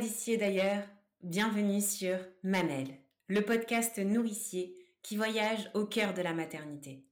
[0.00, 0.82] D'ici d'ailleurs,
[1.22, 2.88] bienvenue sur Mamel,
[3.28, 7.04] le podcast nourricier qui voyage au cœur de la maternité.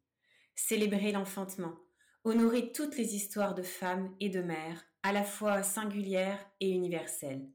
[0.55, 1.75] Célébrer l'enfantement,
[2.25, 7.47] honorer toutes les histoires de femmes et de mères, à la fois singulières et universelles.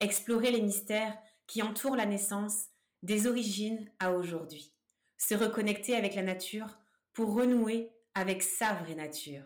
[0.00, 1.16] Explorer les mystères
[1.46, 2.64] qui entourent la naissance,
[3.04, 4.72] des origines à aujourd'hui.
[5.18, 6.78] Se reconnecter avec la nature
[7.12, 9.44] pour renouer avec sa vraie nature.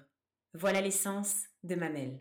[0.54, 2.18] Voilà l'essence de Mamel.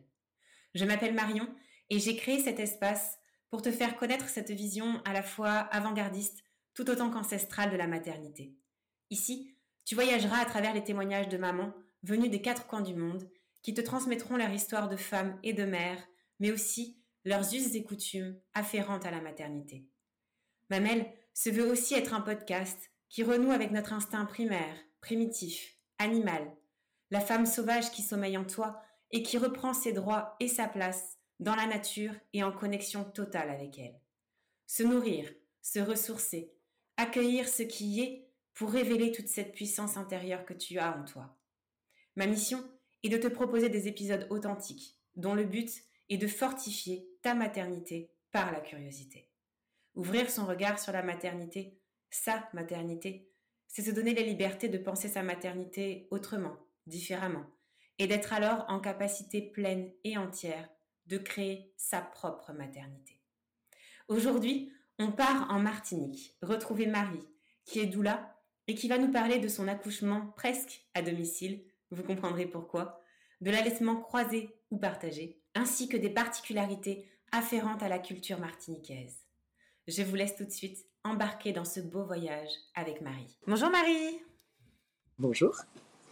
[0.75, 1.47] Je m'appelle Marion
[1.89, 3.17] et j'ai créé cet espace
[3.49, 6.43] pour te faire connaître cette vision à la fois avant-gardiste
[6.73, 8.53] tout autant qu'ancestrale de la maternité.
[9.09, 13.29] Ici, tu voyageras à travers les témoignages de mamans venues des quatre coins du monde
[13.63, 16.05] qui te transmettront leur histoire de femmes et de mères,
[16.39, 19.87] mais aussi leurs us et coutumes afférentes à la maternité.
[20.69, 26.55] Mamel se veut aussi être un podcast qui renoue avec notre instinct primaire, primitif, animal,
[27.09, 31.16] la femme sauvage qui sommeille en toi et qui reprend ses droits et sa place
[31.39, 33.99] dans la nature et en connexion totale avec elle.
[34.65, 36.53] Se nourrir, se ressourcer,
[36.97, 41.37] accueillir ce qui est pour révéler toute cette puissance intérieure que tu as en toi.
[42.15, 42.63] Ma mission
[43.03, 45.69] est de te proposer des épisodes authentiques dont le but
[46.09, 49.29] est de fortifier ta maternité par la curiosité.
[49.95, 53.29] Ouvrir son regard sur la maternité, sa maternité,
[53.67, 57.45] c'est se donner la liberté de penser sa maternité autrement, différemment,
[57.99, 60.69] et d'être alors en capacité pleine et entière
[61.07, 63.21] de créer sa propre maternité.
[64.07, 67.27] Aujourd'hui, on part en Martinique, retrouver Marie,
[67.65, 68.37] qui est doula
[68.67, 73.01] et qui va nous parler de son accouchement presque à domicile, vous comprendrez pourquoi,
[73.41, 79.25] de l'allaitement croisé ou partagé, ainsi que des particularités afférentes à la culture martiniquaise.
[79.87, 83.37] Je vous laisse tout de suite embarquer dans ce beau voyage avec Marie.
[83.47, 84.19] Bonjour Marie
[85.17, 85.55] Bonjour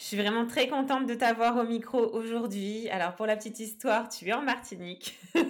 [0.00, 2.88] je suis vraiment très contente de t'avoir au micro aujourd'hui.
[2.88, 5.18] Alors, pour la petite histoire, tu es en Martinique.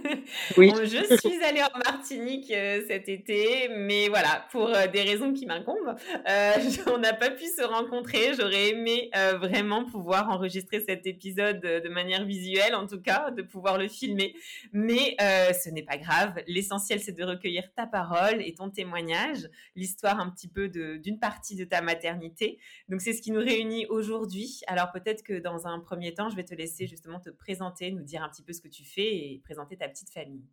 [0.57, 0.73] Oui.
[0.85, 5.47] je suis allée en Martinique euh, cet été, mais voilà, pour euh, des raisons qui
[5.47, 5.97] m'incombent,
[6.29, 6.53] euh,
[6.93, 8.35] on n'a pas pu se rencontrer.
[8.35, 9.11] J'aurais aimé
[9.41, 14.35] vraiment pouvoir enregistrer cet épisode de manière visuelle, en tout cas, de pouvoir le filmer.
[14.73, 16.35] Mais ce n'est pas grave.
[16.47, 21.57] L'essentiel, c'est de recueillir ta parole et ton témoignage, l'histoire un petit peu d'une partie
[21.57, 22.59] de ta maternité.
[22.89, 24.61] Donc, c'est ce qui nous réunit aujourd'hui.
[24.67, 28.03] Alors peut-être que dans un premier temps, je vais te laisser justement te présenter, nous
[28.03, 30.45] dire un petit peu ce que tu fais et présenter ta petite famille?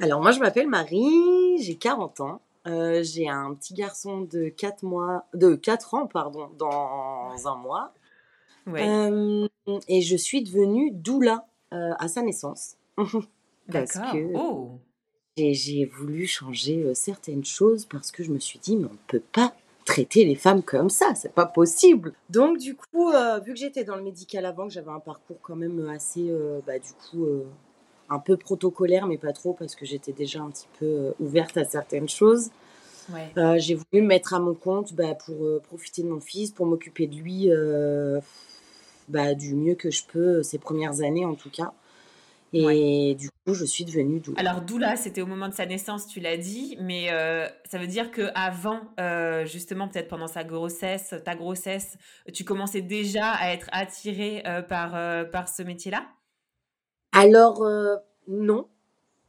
[0.00, 2.40] Alors moi, je m'appelle Marie, j'ai 40 ans.
[2.66, 7.94] Euh, j'ai un petit garçon de 4 mois, de 4 ans pardon, dans un mois.
[8.68, 9.48] Euh,
[9.88, 12.76] et je suis devenue doula euh, à sa naissance.
[13.72, 14.78] parce que oh.
[15.36, 19.22] j'ai voulu changer certaines choses parce que je me suis dit mais on ne peut
[19.32, 22.12] pas traiter les femmes comme ça, c'est pas possible.
[22.28, 23.10] Donc du coup,
[23.44, 26.30] vu que j'étais dans le médical avant, que j'avais un parcours quand même assez,
[26.66, 27.26] bah, du coup,
[28.10, 31.64] un peu protocolaire, mais pas trop parce que j'étais déjà un petit peu ouverte à
[31.64, 32.50] certaines choses.
[33.56, 37.06] j'ai voulu me mettre à mon compte bah, pour profiter de mon fils, pour m'occuper
[37.06, 37.50] de lui
[39.08, 41.72] bah, du mieux que je peux ces premières années en tout cas.
[42.52, 44.40] Et du coup, je suis devenue doula.
[44.40, 47.86] Alors, doula, c'était au moment de sa naissance, tu l'as dit, mais euh, ça veut
[47.86, 51.98] dire qu'avant, euh, justement, peut-être pendant sa grossesse, ta grossesse,
[52.32, 56.06] tu commençais déjà à être attirée euh, par, euh, par ce métier-là?
[57.18, 57.66] Alors,
[58.28, 58.68] non,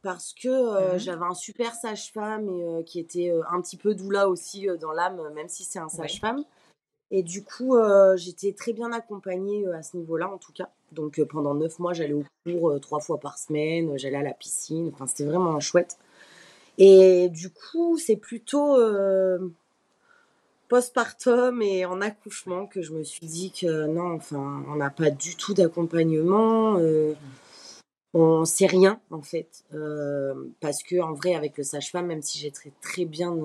[0.02, 4.68] parce que mmh j'avais un super sage-femme et, qui était un petit peu doula aussi
[4.80, 6.44] dans l'âme, même si c'est un sage-femme.
[7.10, 7.76] Et du coup,
[8.14, 10.68] j'étais très bien accompagnée à ce niveau-là, en tout cas.
[10.92, 14.90] Donc pendant neuf mois, j'allais au cours trois fois par semaine, j'allais à la piscine,
[14.92, 15.98] enfin c'était vraiment chouette.
[16.78, 18.78] Et du coup, c'est plutôt
[20.70, 25.10] postpartum et en accouchement que je me suis dit que non, enfin, on n'a pas
[25.10, 26.78] du tout d'accompagnement.
[28.12, 29.64] On sait rien en fait,
[30.60, 33.36] parce que en vrai, avec le sage-femme, même si j'étais très bien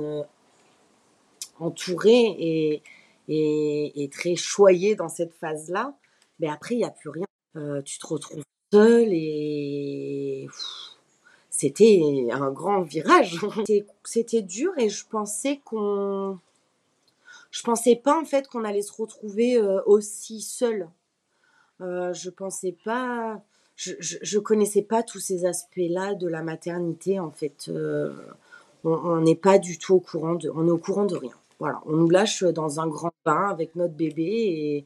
[1.60, 2.84] entourée et,
[3.28, 5.94] et, très choyée dans cette phase-là,
[6.40, 7.26] mais après, il n'y a plus rien.
[7.56, 10.48] Euh, tu te retrouves seule et
[11.50, 13.40] c'était un grand virage.
[14.04, 16.38] C'était dur et je pensais qu'on,
[17.52, 20.90] je pensais pas en fait qu'on allait se retrouver euh, aussi seul.
[21.82, 23.42] Euh, je pensais pas,
[23.76, 27.70] je, je, connaissais pas tous ces aspects-là de la maternité en fait.
[28.84, 31.34] on n'est pas du tout au courant de, on est au courant de rien.
[31.60, 34.86] Voilà, on nous lâche dans un grand bain avec notre bébé et,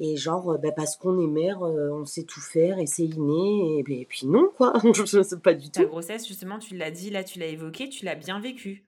[0.00, 3.04] et genre, euh, bah, parce qu'on est mère, euh, on sait tout faire et c'est
[3.04, 3.80] inné.
[3.80, 4.72] Et, puis non, quoi.
[4.94, 5.82] je ne sais pas du tout.
[5.82, 8.84] Ta grossesse, justement, tu l'as dit, là, tu l'as évoqué, tu l'as bien vécu.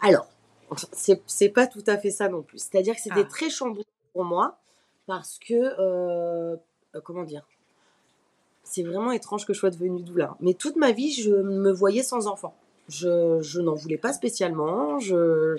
[0.00, 0.28] Alors,
[0.92, 2.58] c'est pas tout à fait ça non plus.
[2.58, 3.24] C'est-à-dire que c'était ah.
[3.24, 4.58] très chamboulant pour moi
[5.06, 6.56] parce que, euh,
[7.04, 7.46] comment dire,
[8.72, 10.36] c'est vraiment étrange que je sois devenue doula.
[10.40, 12.54] Mais toute ma vie, je me voyais sans enfant.
[12.88, 14.98] Je, je n'en voulais pas spécialement.
[14.98, 15.56] Je,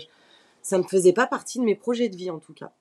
[0.62, 2.71] ça ne faisait pas partie de mes projets de vie en tout cas.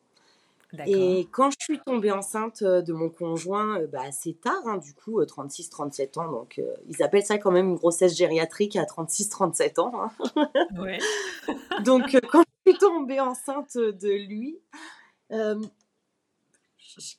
[0.86, 4.78] Et quand je suis tombée enceinte euh, de mon conjoint, euh, bah, assez tard, hein,
[4.78, 9.80] du coup, 36-37 ans, donc ils appellent ça quand même une grossesse gériatrique à 36-37
[9.80, 9.92] ans.
[9.94, 10.48] Hein.
[10.78, 10.98] Ouais.
[11.84, 14.58] donc quand je suis tombée enceinte de lui,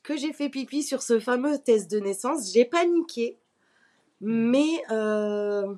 [0.02, 3.38] que j'ai fait pipi sur ce fameux test de naissance, j'ai paniqué,
[4.20, 5.74] mais euh,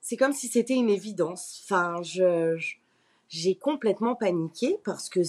[0.00, 1.62] c'est comme si c'était une évidence.
[1.64, 2.58] Enfin, je,
[3.28, 5.20] j'ai complètement paniqué parce que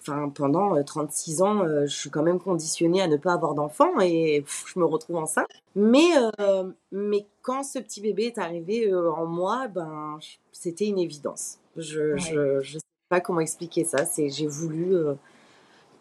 [0.00, 3.54] enfin, pendant 36 euh, ans, euh, je suis quand même conditionnée à ne pas avoir
[3.54, 5.48] d'enfant et je me retrouve enceinte.
[5.76, 6.10] Mais,
[6.90, 10.18] mais quand ce petit bébé est arrivé en moi, ben,
[10.50, 11.58] c'était une évidence.
[11.76, 12.78] Je ne sais
[13.08, 14.04] pas comment expliquer ça.
[14.04, 14.96] C'est, j'ai voulu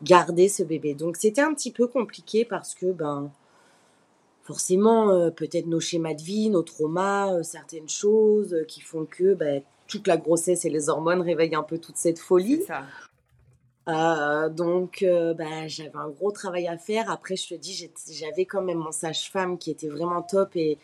[0.04, 0.94] garder ce bébé.
[0.94, 3.32] Donc c'était un petit peu compliqué parce que ben
[4.48, 9.06] forcément euh, peut-être nos schémas de vie, nos traumas, euh, certaines choses euh, qui font
[9.06, 12.64] que ben, toute la grossesse et les hormones réveillent un peu toute cette folie.
[12.64, 14.50] Ça.
[14.50, 17.10] donc ben, j'avais un gros travail à faire.
[17.10, 20.78] Après je te dis j'avais quand même mon sage-femme qui était vraiment top et,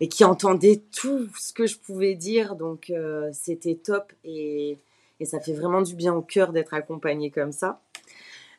[0.00, 2.56] et qui entendait tout ce que je pouvais dire.
[2.56, 2.90] Donc
[3.32, 4.78] c'était top et,
[5.20, 7.78] et ça fait vraiment du bien au cœur d'être accompagnée comme ça.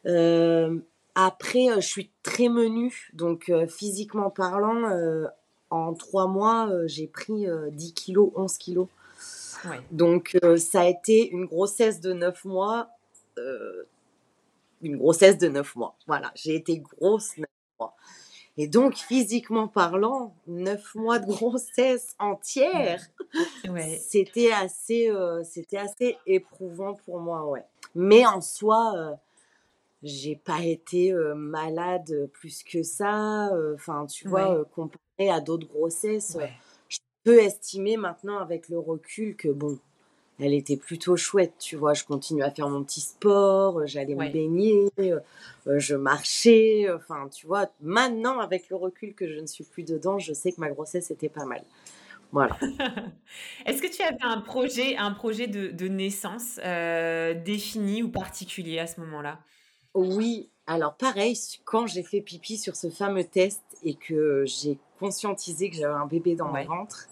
[0.05, 0.79] Euh,
[1.15, 5.29] après, euh, je suis très menue, donc euh, physiquement parlant,
[5.69, 8.87] en trois mois, j'ai pris 10 kilos, 11 kilos.
[9.91, 12.89] Donc ça a été une grossesse de 9 mois.
[14.81, 15.95] une grossesse de 9 mois.
[16.07, 17.47] Voilà, j'ai été grosse 9
[17.79, 17.95] mois.
[18.57, 23.01] Et donc, physiquement parlant, 9 mois de grossesse entière,
[23.99, 25.09] c'était assez,
[25.45, 27.63] c'était assez éprouvant pour moi, ouais.
[27.95, 29.17] Mais en soi,
[30.03, 33.51] j'ai pas été malade plus que ça.
[33.75, 36.37] Enfin, tu vois, comparé à d'autres grossesses,
[36.89, 39.77] je peux estimer maintenant avec le recul que bon,
[40.39, 41.93] elle était plutôt chouette, tu vois.
[41.93, 44.89] Je continue à faire mon petit sport, j'allais me baigner,
[45.67, 46.91] je marchais.
[46.91, 50.51] Enfin, tu vois, maintenant avec le recul que je ne suis plus dedans, je sais
[50.51, 51.63] que ma grossesse était pas mal.
[52.31, 52.57] Voilà.
[53.67, 56.55] Est-ce que tu avais un projet, un projet de, de naissance
[57.45, 59.39] défini ou particulier à ce moment-là?
[59.93, 65.69] Oui, alors pareil, quand j'ai fait pipi sur ce fameux test et que j'ai conscientisé
[65.69, 67.07] que j'avais un bébé dans mon ventre,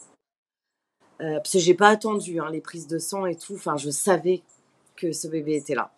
[1.21, 3.89] euh, parce que j'ai pas attendu hein, les prises de sang et tout, enfin je
[3.89, 4.41] savais
[4.95, 5.91] que ce bébé était là.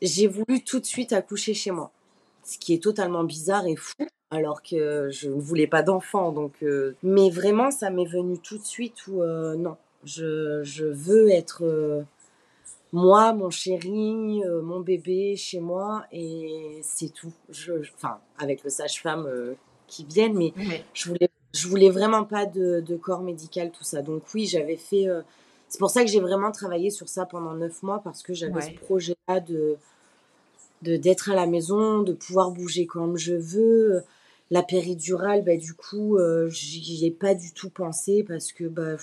[0.00, 1.90] J'ai voulu tout de suite accoucher chez moi,
[2.42, 6.32] ce qui est totalement bizarre et fou, alors que je ne voulais pas d'enfant.
[6.32, 10.86] Donc, euh, mais vraiment, ça m'est venu tout de suite où euh, non, je, je,
[10.86, 12.06] veux être
[12.92, 17.32] moi, mon chéri, euh, mon bébé chez moi et c'est tout.
[17.50, 19.54] Je, enfin, avec le sage-femme euh,
[19.86, 20.52] qui viennent, mais
[20.92, 24.02] je voulais, je voulais vraiment pas de, corps médical, tout ça.
[24.02, 25.08] Donc oui, j'avais fait.
[25.08, 25.22] Euh,
[25.68, 28.60] c'est pour ça que j'ai vraiment travaillé sur ça pendant neuf mois parce que j'avais
[28.60, 29.76] ce projet-là de
[30.82, 34.02] d'être à la maison, de pouvoir bouger comme je veux.
[34.50, 36.18] La péridurale, bah, du coup,
[36.48, 38.96] j'y ai pas du tout pensé parce que bah,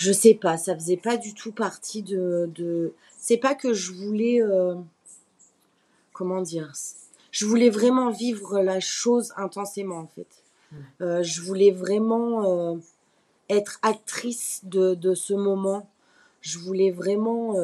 [0.00, 2.50] je sais pas, ça faisait pas du tout partie de.
[2.54, 2.94] de...
[3.18, 4.40] C'est pas que je voulais.
[4.40, 4.74] Euh,
[6.14, 6.72] comment dire
[7.30, 10.42] Je voulais vraiment vivre la chose intensément en fait.
[10.72, 10.76] Mmh.
[11.02, 12.76] Euh, je voulais vraiment euh,
[13.50, 15.86] être actrice de, de, ce moment.
[16.40, 17.56] Je voulais vraiment.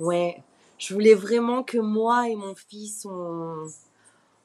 [0.00, 0.42] ouais.
[0.78, 3.66] Je voulais vraiment que moi et mon fils, on,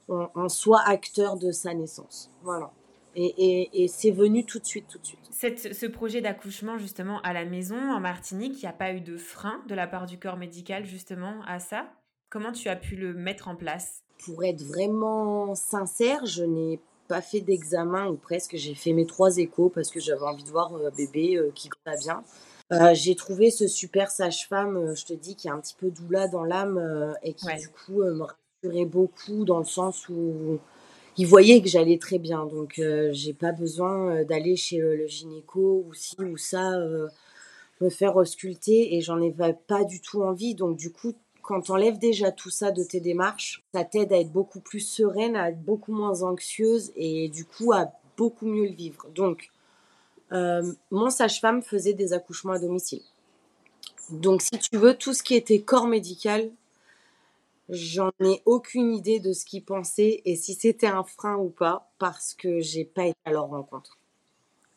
[0.08, 2.30] on, on soit acteurs de sa naissance.
[2.44, 2.72] Voilà.
[3.16, 5.20] Et, c'est venu tout de suite, tout de suite.
[5.32, 9.02] Cette, ce projet d'accouchement, justement, à la maison, en Martinique, il n'y a pas eu
[9.02, 11.90] de frein de la part du corps médical, justement, à ça?
[12.30, 14.04] Comment tu as pu le mettre en place?
[14.26, 18.56] Pour être vraiment sincère, je n'ai pas fait d'examen, ou presque.
[18.56, 21.70] J'ai fait mes trois échos parce que j'avais envie de voir euh, bébé euh, qui
[21.86, 22.24] va bien.
[22.72, 26.30] Euh, j'ai trouvé ce super sage-femme, je te dis, qui est un petit peu doula
[26.30, 30.58] dans l'âme et qui, du coup, me rassurait beaucoup dans le sens où
[31.22, 32.48] il voyait que j'allais très bien.
[32.48, 36.72] Donc, euh, j'ai pas besoin euh, d'aller chez euh, le gynéco ou ci ou ça,
[37.80, 40.56] me faire ausculter et j'en ai pas du tout envie.
[40.56, 41.14] Donc, du coup,
[41.44, 44.80] quand tu enlèves déjà tout ça de tes démarches, ça t'aide à être beaucoup plus
[44.80, 49.06] sereine, à être beaucoup moins anxieuse et du coup à beaucoup mieux le vivre.
[49.14, 49.52] Donc,
[50.32, 53.02] mon sage-femme faisait des accouchements à domicile.
[54.10, 56.50] Donc, si tu veux, tout ce qui était corps médical,
[57.70, 61.94] J'en ai aucune idée de ce qu'ils pensaient et si c'était un frein ou pas
[62.00, 63.98] parce que j'ai pas été à leur rencontre.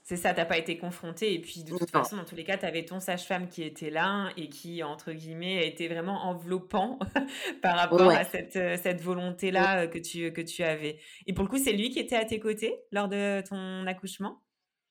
[0.06, 1.32] C'est ça, t'as pas été confrontée.
[1.32, 3.88] Et puis, de toute façon, dans tous les cas, tu avais ton sage-femme qui était
[3.88, 6.98] là et qui, entre guillemets, était vraiment enveloppant
[7.62, 10.98] par rapport à cette, euh, cette volonté-là euh, que, tu, que tu avais.
[11.26, 14.42] Et pour le coup, c'est lui qui était à tes côtés lors de ton accouchement?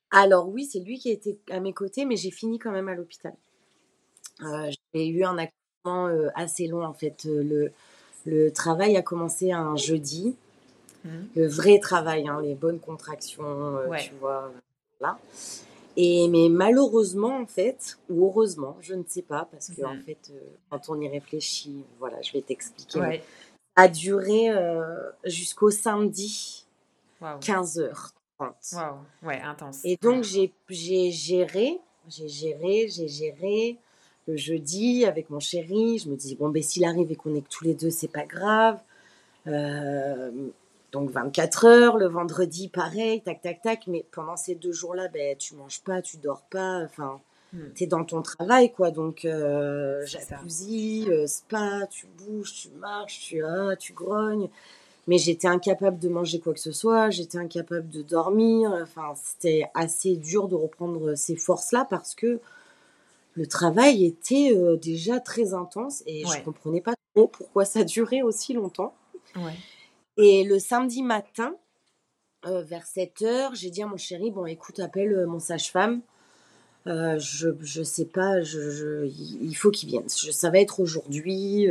[0.09, 2.95] Alors, oui, c'est lui qui était à mes côtés, mais j'ai fini quand même à
[2.95, 3.35] l'hôpital.
[4.41, 5.62] Euh, j'ai eu un accouchement
[6.35, 7.25] assez long, en fait.
[7.25, 7.71] Le,
[8.25, 10.35] le travail a commencé un jeudi.
[11.03, 11.09] Mmh.
[11.35, 14.51] Le vrai travail, hein, les bonnes contractions, tu vois
[15.95, 20.01] et mais malheureusement en fait, ou heureusement, je ne sais pas, parce que en mhm.
[20.01, 23.21] fait, euh, quand on y réfléchit, voilà, je vais t'expliquer.
[23.75, 26.65] A duré euh, jusqu'au samedi,
[27.21, 28.11] 15h30.
[28.39, 29.27] Wow.
[29.27, 29.81] Ouais, intense.
[29.83, 30.51] Et donc j'ai
[31.11, 33.77] géré, j'ai géré, j'ai géré
[34.27, 35.99] le jeudi avec mon chéri.
[35.99, 38.11] Je me dis bon ben s'il arrive et qu'on est que tous les deux, c'est
[38.11, 38.79] pas grave.
[39.47, 40.31] Euh,
[40.91, 45.35] donc 24 heures, le vendredi pareil, tac tac tac, mais pendant ces deux jours-là, ben
[45.35, 47.19] tu manges pas, tu dors pas, enfin
[47.51, 47.73] hmm.
[47.75, 53.21] tu es dans ton travail quoi, donc euh, jacuzzi, euh, spa, tu bouges, tu marches,
[53.21, 54.49] tu ah, tu grognes,
[55.07, 59.65] mais j'étais incapable de manger quoi que ce soit, j'étais incapable de dormir, enfin c'était
[59.73, 62.39] assez dur de reprendre ces forces-là parce que
[63.35, 68.21] le travail était euh, déjà très intense et je comprenais pas trop pourquoi ça durait
[68.21, 68.93] aussi longtemps.
[69.35, 69.53] Ouais.
[70.17, 71.55] Et le samedi matin,
[72.45, 76.01] euh, vers 7 heures, j'ai dit à mon chéri, bon écoute, appelle euh, mon sage-femme.
[76.85, 80.09] Euh, je, je sais pas, je, il faut qu'il vienne.
[80.09, 81.67] ça va être aujourd'hui.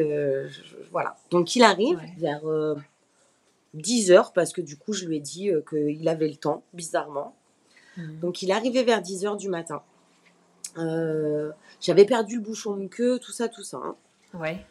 [0.91, 1.17] voilà.
[1.31, 2.41] Donc il arrive vers
[3.75, 7.37] 10 heures parce que du coup je lui ai dit qu'il avait le temps, bizarrement.
[7.99, 8.21] Mmh.
[8.21, 9.83] Donc il arrivé vers 10 heures du matin.
[11.81, 13.79] J'avais perdu le bouchon de queue, tout ça, tout ça.
[13.79, 13.97] Hein.
[14.35, 14.65] Ouais.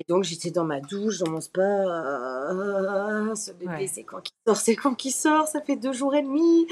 [0.00, 1.60] Et donc j'étais dans ma douche, dans mon spa.
[1.62, 5.46] Euh, ce bébé, c'est quand qu'il sort, c'est quand qu'il sort.
[5.46, 6.66] Ça fait deux jours et demi.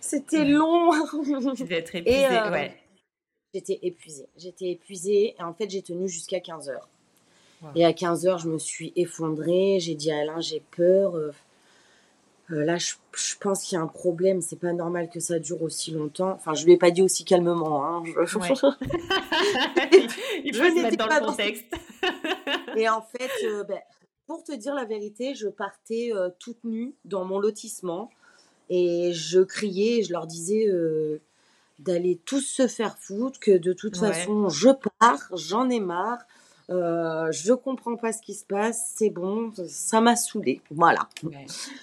[0.00, 0.90] C'était long.
[1.54, 2.74] Tu devais être épuisée, euh, ouais.
[3.52, 4.28] J'étais épuisée.
[4.38, 5.34] J'étais épuisée.
[5.38, 6.88] Et en fait, j'ai tenu jusqu'à 15 heures.
[7.76, 9.78] Et à 15 heures, je me suis effondrée.
[9.78, 11.14] J'ai dit à Alain, j'ai peur.
[12.52, 12.94] Euh, là, je,
[13.40, 14.42] pense qu'il y a un problème.
[14.42, 16.32] C'est pas normal que ça dure aussi longtemps.
[16.32, 17.84] Enfin, je lui ai pas dit aussi calmement.
[17.84, 18.02] Hein.
[18.04, 18.12] Je...
[20.44, 21.64] Il faut se mettre dans le contexte.
[22.76, 23.78] Et en fait, euh, ben,
[24.26, 28.10] pour te dire la vérité, je partais euh, toute nue dans mon lotissement
[28.68, 30.02] et je criais.
[30.02, 30.66] je leur disais
[31.78, 36.20] d'aller tous se faire foutre, que de toute façon, je pars, j'en ai marre.
[36.72, 40.62] Euh, je comprends pas ce qui se passe, c'est bon, ça m'a saoulé.
[40.70, 41.08] Voilà.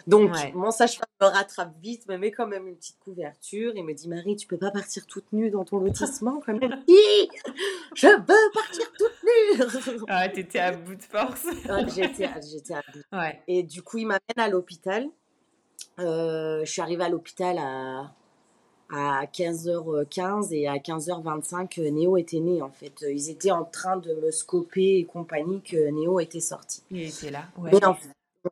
[0.08, 3.94] Donc, mon sage-femme me rattrape vite, me met quand même une petite couverture et me
[3.94, 6.82] dit Marie, tu peux pas partir toute nue dans ton lotissement quand même
[7.96, 11.46] Je veux partir toute nue Ah, t'étais à bout de force.
[11.96, 13.40] j'étais, à, bout.
[13.48, 15.08] Et du coup, il m'amène à l'hôpital.
[16.00, 18.12] Euh, je suis arrivée à l'hôpital à
[18.92, 23.06] à 15h15 et à 15h25, euh, Néo était né en fait.
[23.08, 26.82] Ils étaient en train de me scoper et compagnie que Néo était sorti.
[26.90, 27.72] Il était là, ouais.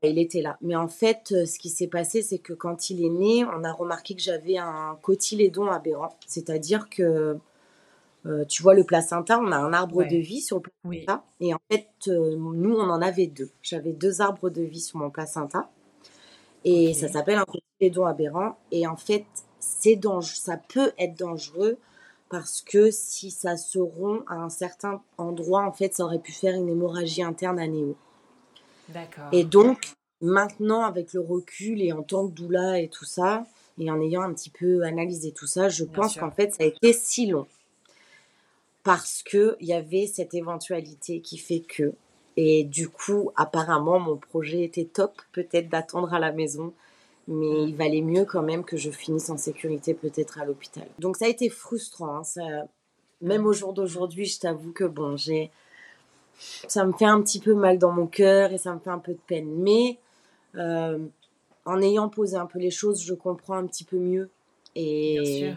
[0.03, 0.58] il était là.
[0.62, 3.63] Mais en fait, euh, ce qui s'est passé, c'est que quand il est né, on
[3.63, 6.15] a remarqué que j'avais un cotylédon aberrant.
[6.27, 7.38] C'est-à-dire que,
[8.27, 11.24] euh, tu vois, le placenta, on a un arbre de vie sur le placenta.
[11.39, 13.50] Et en fait, nous, on en avait deux.
[13.63, 15.70] J'avais deux arbres de vie sur mon placenta.
[16.63, 18.58] Et ça s'appelle un cotylédon aberrant.
[18.72, 19.25] Et en fait,
[19.60, 21.78] c'est ça peut être dangereux
[22.30, 26.32] parce que si ça se rompt à un certain endroit, en fait, ça aurait pu
[26.32, 27.96] faire une hémorragie interne à Néo.
[28.90, 29.30] D'accord.
[29.32, 33.46] Et donc, maintenant, avec le recul et en tant que doula et tout ça,
[33.80, 36.68] et en ayant un petit peu analysé tout ça, je pense qu'en fait, ça a
[36.68, 37.48] été si long.
[38.84, 41.94] Parce qu'il y avait cette éventualité qui fait que.
[42.38, 46.74] Et du coup, apparemment, mon projet était top, peut-être d'attendre à la maison
[47.27, 50.88] mais il valait mieux quand même que je finisse en sécurité peut-être à l'hôpital.
[51.00, 52.17] Donc ça a été frustrant.
[52.17, 52.41] Hein, ça...
[53.22, 55.50] Même au jour d'aujourd'hui, je t'avoue que bon, j'ai,
[56.67, 59.00] ça me fait un petit peu mal dans mon cœur et ça me fait un
[59.00, 59.50] peu de peine.
[59.57, 59.98] Mais
[60.55, 61.00] euh,
[61.65, 64.29] en ayant posé un peu les choses, je comprends un petit peu mieux.
[64.75, 65.51] Et,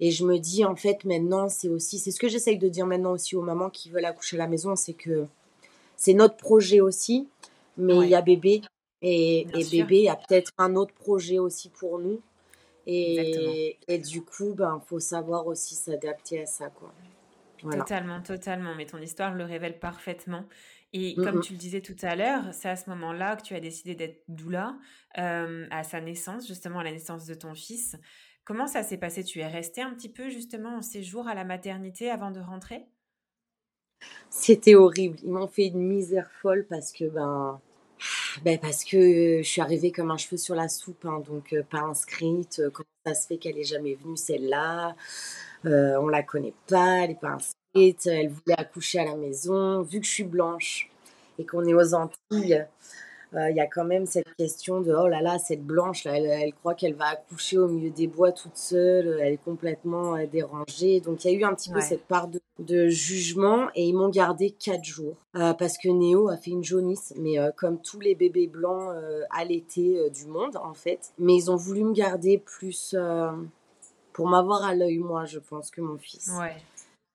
[0.00, 2.86] et je me dis en fait maintenant, c'est aussi, c'est ce que j'essaye de dire
[2.86, 5.26] maintenant aussi aux mamans qui veulent accoucher à la maison, c'est que
[5.96, 7.28] c'est notre projet aussi,
[7.76, 8.62] mais il y a bébé
[9.02, 12.20] et, bébé a peut-être un autre projet aussi pour nous.
[12.86, 16.70] Et, et du coup, il ben, faut savoir aussi s'adapter à ça.
[16.70, 16.92] Quoi.
[17.70, 18.74] Totalement, totalement.
[18.74, 20.44] Mais ton histoire le révèle parfaitement.
[20.92, 23.60] Et comme tu le disais tout à l'heure, c'est à ce moment-là que tu as
[23.60, 24.76] décidé d'être doula
[25.18, 27.96] euh, à sa naissance, justement à la naissance de ton fils.
[28.44, 29.22] Comment ça s'est passé?
[29.22, 32.86] Tu es resté un petit peu justement en séjour à la maternité avant de rentrer?
[34.30, 35.18] C'était horrible.
[35.22, 37.60] Ils m'ont fait une misère folle parce que ben
[38.44, 41.80] ben parce que je suis arrivée comme un cheveu sur la soupe, hein, donc pas
[41.80, 42.62] inscrite.
[42.72, 44.94] comment ça se fait qu'elle est jamais venue celle-là?
[45.64, 47.60] On la connaît pas, elle est pas inscrite.
[47.74, 49.82] Elle voulait accoucher à la maison.
[49.82, 50.90] Vu que je suis blanche
[51.38, 52.64] et qu'on est aux Antilles, euh,
[53.32, 56.52] il y a quand même cette question de oh là là, cette blanche, là, elle,
[56.54, 61.00] croit qu'elle va accoucher au milieu des bois toute seule, elle est complètement euh, dérangée.
[61.00, 64.10] Donc il y a eu un petit peu cette part de, jugement et ils m'ont
[64.10, 68.14] gardé quatre jours euh, parce que Néo a fait une jaunisse, mais comme tous les
[68.14, 68.94] bébés blancs
[69.30, 71.12] à l'été du monde en fait.
[71.18, 72.94] Mais ils ont voulu me garder plus
[74.12, 76.30] pour m'avoir à l'œil moi, je pense, que mon fils.
[76.38, 76.56] Ouais.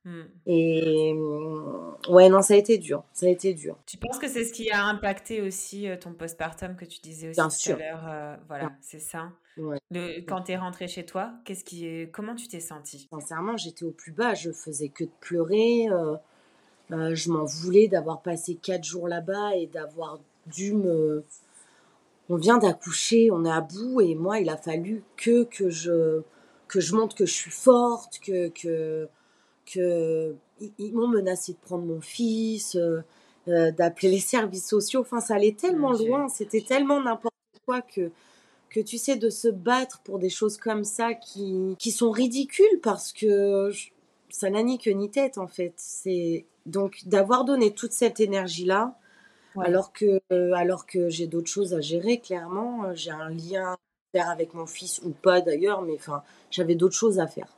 [0.05, 0.21] Hmm.
[0.45, 3.03] Et mm, ouais, non, ça a été dur.
[3.11, 3.75] Ça a été dur.
[3.87, 7.29] Tu penses que c'est ce qui a impacté aussi euh, ton postpartum que tu disais
[7.29, 7.75] aussi Bien tout sûr.
[7.75, 9.31] à l'heure euh, Voilà, c'est ça.
[9.57, 13.07] Le, quand tu es rentrée chez toi, qu'est-ce qui est, comment tu t'es sentie?
[13.11, 14.35] Sincèrement, j'étais au plus bas.
[14.35, 15.87] Je faisais que de pleurer.
[15.89, 21.23] Euh, je m'en voulais d'avoir passé quatre jours là-bas et d'avoir dû me.
[22.29, 26.21] On vient d'accoucher, on est à bout et moi, il a fallu que que je
[26.67, 29.07] que je montre que je suis forte, que que
[29.65, 30.35] qu'ils
[30.77, 33.01] ils m'ont menacé de prendre mon fils, euh,
[33.47, 35.01] euh, d'appeler les services sociaux.
[35.01, 37.33] Enfin, ça allait tellement loin, c'était tellement n'importe
[37.65, 38.11] quoi que,
[38.69, 42.79] que tu sais, de se battre pour des choses comme ça qui, qui sont ridicules
[42.81, 43.71] parce que
[44.29, 45.73] ça n'a ni queue ni tête en fait.
[45.77, 48.97] C'est donc d'avoir donné toute cette énergie là.
[49.57, 50.19] Alors que,
[50.53, 53.77] alors que j'ai d'autres choses à gérer, clairement, j'ai un lien à
[54.11, 57.54] faire avec mon fils ou pas d'ailleurs, mais enfin, j'avais d'autres choses à faire.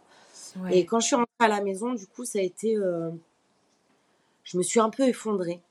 [0.71, 2.75] Et quand je suis rentrée à la maison, du coup, ça a été.
[2.75, 3.09] Euh,
[4.43, 5.61] je me suis un peu effondrée.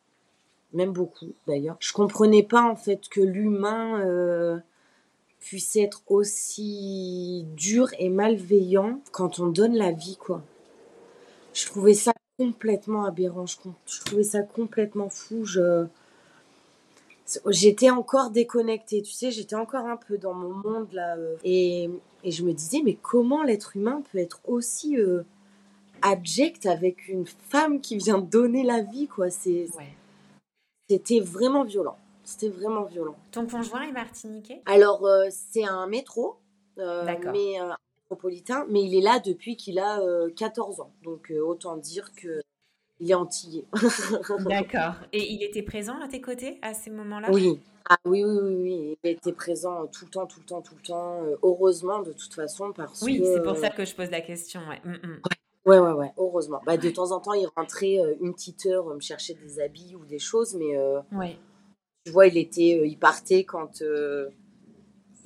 [0.72, 1.76] Même beaucoup, d'ailleurs.
[1.80, 4.58] Je comprenais pas, en fait, que l'humain euh,
[5.40, 10.42] puisse être aussi dur et malveillant quand on donne la vie, quoi.
[11.54, 13.46] Je trouvais ça complètement aberrant.
[13.46, 15.44] Je, je trouvais ça complètement fou.
[15.44, 15.86] Je
[17.48, 21.16] j'étais encore déconnectée, tu sais, j'étais encore un peu dans mon monde là.
[21.16, 21.90] Euh, et,
[22.24, 25.22] et, je me disais, mais comment l'être humain peut être aussi euh,
[26.02, 29.30] abject avec une femme qui vient donner la vie, quoi?
[29.30, 29.66] C'est,
[30.88, 31.98] C'était vraiment violent.
[32.24, 33.16] C'était vraiment violent.
[33.30, 34.62] Ton conjoint est martiniquais?
[34.66, 36.36] Alors, euh, c'est un métro,
[36.76, 37.58] mais
[38.02, 40.00] métropolitain, mais il est là depuis qu'il a
[40.36, 40.92] 14 ans.
[41.02, 42.40] Donc, autant dire que
[43.00, 43.64] il est antillais.
[44.48, 44.94] D'accord.
[45.12, 47.28] Et il était présent à tes côtés à ces moments-là?
[47.32, 47.60] Oui.
[47.88, 50.82] Ah oui, oui, oui, il était présent tout le temps, tout le temps, tout le
[50.82, 51.22] temps.
[51.22, 53.22] Euh, heureusement, de toute façon, parce oui, que...
[53.22, 54.80] Oui, c'est pour ça que je pose la question, ouais.
[54.84, 55.20] Mm, mm.
[55.66, 55.78] ouais.
[55.78, 56.60] Ouais, ouais, heureusement.
[56.64, 59.96] Bah, de temps en temps, il rentrait euh, une petite heure me chercher des habits
[59.96, 61.36] ou des choses, mais euh, ouais.
[62.04, 63.82] tu vois, il était, il partait quand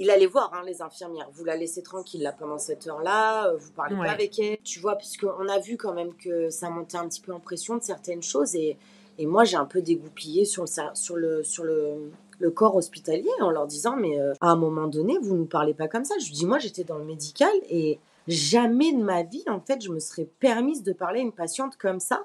[0.00, 1.28] il allait voir hein, les infirmières.
[1.34, 4.58] Vous la laissez tranquille là pendant cette heure-là, euh, vous parlez pas avec elle.
[4.64, 7.76] Tu vois, puisqu'on a vu quand même que ça montait un petit peu en pression
[7.76, 8.78] de certaines choses et,
[9.18, 13.28] et moi j'ai un peu dégoupillé sur le, sur le, sur le, le corps hospitalier
[13.42, 16.14] en leur disant mais euh, à un moment donné vous ne parlez pas comme ça.
[16.18, 19.90] Je dis moi j'étais dans le médical et jamais de ma vie en fait je
[19.90, 22.24] me serais permise de parler à une patiente comme ça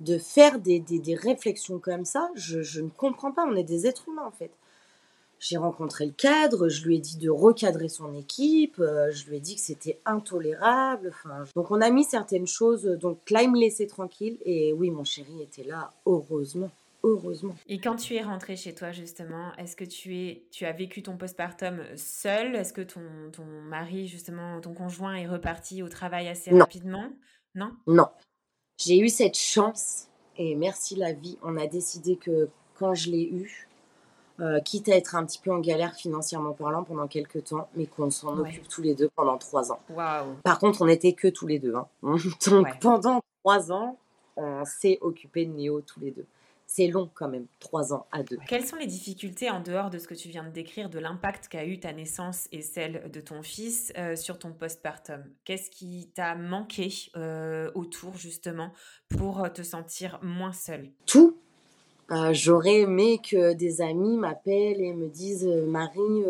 [0.00, 3.44] de faire des, des, des réflexions comme ça, je, je, ne comprends pas.
[3.46, 4.50] On est des êtres humains en fait.
[5.40, 9.38] J'ai rencontré le cadre, je lui ai dit de recadrer son équipe, euh, je lui
[9.38, 11.08] ai dit que c'était intolérable.
[11.08, 12.84] Enfin, donc on a mis certaines choses.
[12.84, 14.36] Donc là, il me laissait tranquille.
[14.44, 16.70] Et oui, mon chéri était là, heureusement.
[17.02, 17.54] Heureusement.
[17.66, 21.02] Et quand tu es rentrée chez toi, justement, est-ce que tu, es, tu as vécu
[21.02, 22.54] ton postpartum seul?
[22.54, 23.00] Est-ce que ton,
[23.32, 27.10] ton mari, justement, ton conjoint est reparti au travail assez rapidement?
[27.54, 27.72] Non?
[27.86, 28.08] Non.
[28.76, 33.24] J'ai eu cette chance, et merci la vie, on a décidé que quand je l'ai
[33.24, 33.69] eu,
[34.40, 37.86] euh, quitte à être un petit peu en galère financièrement parlant pendant quelques temps, mais
[37.86, 39.80] qu'on s'en occupe tous les deux pendant trois ans.
[40.42, 41.74] Par contre, on n'était que tous les deux.
[41.74, 41.86] Hein.
[42.46, 43.98] Donc pendant trois ans,
[44.36, 46.26] on s'est occupé de Néo tous les deux.
[46.66, 48.38] C'est long quand même, trois ans à deux.
[48.46, 51.48] Quelles sont les difficultés en dehors de ce que tu viens de décrire, de l'impact
[51.48, 55.24] qu'a eu ta naissance et celle de ton fils euh, sur ton postpartum?
[55.44, 58.72] Qu'est-ce qui t'a manqué euh, autour justement
[59.08, 60.90] pour te sentir moins seule?
[61.06, 61.36] Tout,
[62.10, 66.24] euh, j'aurais aimé que des amis m'appellent et me disent euh, Marie,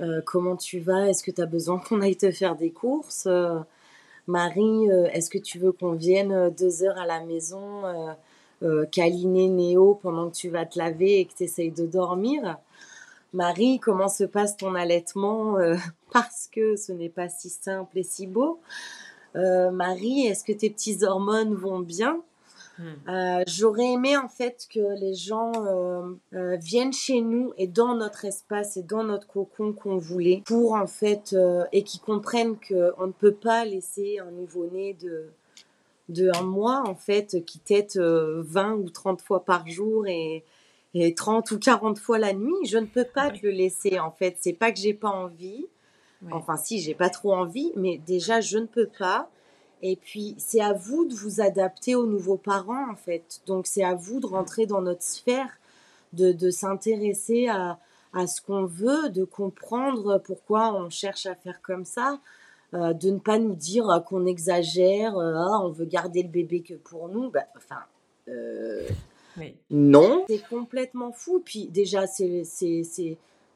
[0.00, 1.08] euh, comment tu vas?
[1.10, 3.28] Est-ce que tu as besoin qu'on aille te faire des courses?
[4.26, 7.82] Marie, est-ce que tu veux qu'on vienne deux heures à la maison
[8.90, 12.58] câliner Néo pendant que tu vas te laver et que tu essayes de dormir?
[13.32, 15.56] Marie, comment se passe ton allaitement
[16.12, 18.60] Parce que ce n'est pas si simple et si beau?
[19.34, 22.20] Marie, est-ce que tes petites hormones vont bien?
[22.80, 27.94] Euh, j'aurais aimé en fait que les gens euh, euh, viennent chez nous et dans
[27.94, 31.34] notre espace et dans notre cocon qu'on voulait pour en fait
[31.72, 35.26] et qui comprennent qu'on ne peut pas laisser un nouveau-né de
[36.08, 40.44] de un mois en fait qui tète 20 ou 30 fois par jour et,
[40.94, 44.12] et 30 ou 40 fois la nuit, je ne peux pas te le laisser en
[44.12, 44.36] fait.
[44.38, 45.66] C'est pas que j'ai pas envie.
[46.30, 49.28] Enfin si, j'ai pas trop envie, mais déjà je ne peux pas.
[49.82, 53.40] Et puis c'est à vous de vous adapter aux nouveaux parents en fait.
[53.46, 55.58] Donc c'est à vous de rentrer dans notre sphère,
[56.12, 57.78] de, de s'intéresser à,
[58.12, 62.18] à ce qu'on veut, de comprendre pourquoi on cherche à faire comme ça,
[62.74, 66.62] euh, de ne pas nous dire qu'on exagère, euh, ah, on veut garder le bébé
[66.62, 67.30] que pour nous.
[67.30, 67.80] Bah, enfin,
[68.28, 68.88] euh,
[69.70, 71.42] non, c'est complètement fou.
[71.44, 72.44] Puis déjà, c'est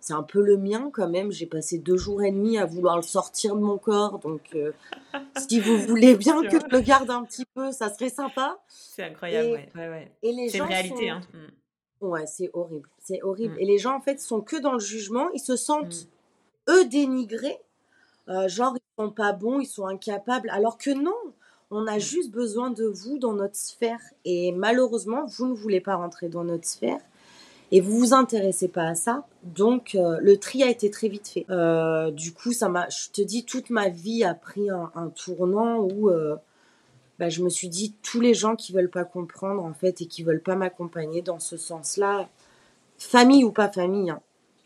[0.00, 1.30] c'est un peu le mien quand même.
[1.30, 4.18] J'ai passé deux jours et demi à vouloir le sortir de mon corps.
[4.18, 4.56] Donc,
[5.48, 8.58] si vous voulez bien que je le garde un petit peu, ça serait sympa.
[8.68, 9.68] C'est incroyable, ouais.
[9.74, 10.12] ouais, ouais.
[10.22, 11.10] Et les c'est une réalité.
[11.10, 11.20] Hein.
[11.32, 12.06] Mm.
[12.06, 12.88] Ouais, c'est horrible.
[12.98, 13.54] C'est horrible.
[13.54, 13.60] Mm.
[13.60, 15.30] Et les gens, en fait, sont que dans le jugement.
[15.34, 16.06] Ils se sentent,
[16.68, 16.72] mm.
[16.72, 17.58] eux, dénigrés.
[18.28, 20.50] Euh, genre, ils sont pas bons, ils sont incapables.
[20.50, 21.16] Alors que non,
[21.70, 24.00] on a juste besoin de vous dans notre sphère.
[24.24, 27.00] Et malheureusement, vous ne voulez pas rentrer dans notre sphère.
[27.72, 29.26] Et vous vous intéressez pas à ça.
[29.42, 31.46] Donc, euh, le tri a été très vite fait.
[31.50, 35.08] Euh, du coup, ça m'a, je te dis, toute ma vie a pris un, un
[35.08, 36.10] tournant où
[37.20, 40.06] bah, je me suis dit tous les gens qui veulent pas comprendre en fait et
[40.06, 42.30] qui veulent pas m'accompagner dans ce sens-là,
[42.96, 44.22] famille ou pas famille, hein,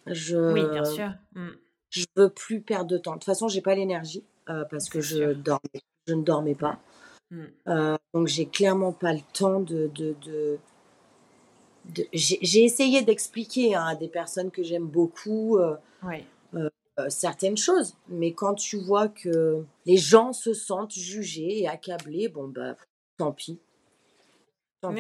[0.07, 1.11] je oui bien sûr.
[1.35, 1.49] Mmh.
[1.91, 3.13] Je veux plus perdre de temps.
[3.13, 6.79] De toute façon, j'ai pas l'énergie euh, parce que je dormais, je ne dormais pas.
[7.33, 7.43] Mmh.
[7.67, 10.59] Euh, donc j'ai clairement pas le temps de, de, de,
[12.13, 15.59] j'ai essayé d'expliquer hein, à des personnes que j'aime beaucoup.
[15.59, 15.77] Euh,
[17.01, 17.97] euh, certaines choses.
[18.09, 22.77] Mais quand tu vois que les gens se sentent jugés et accablés, bon, bah,
[23.19, 23.59] tant pis.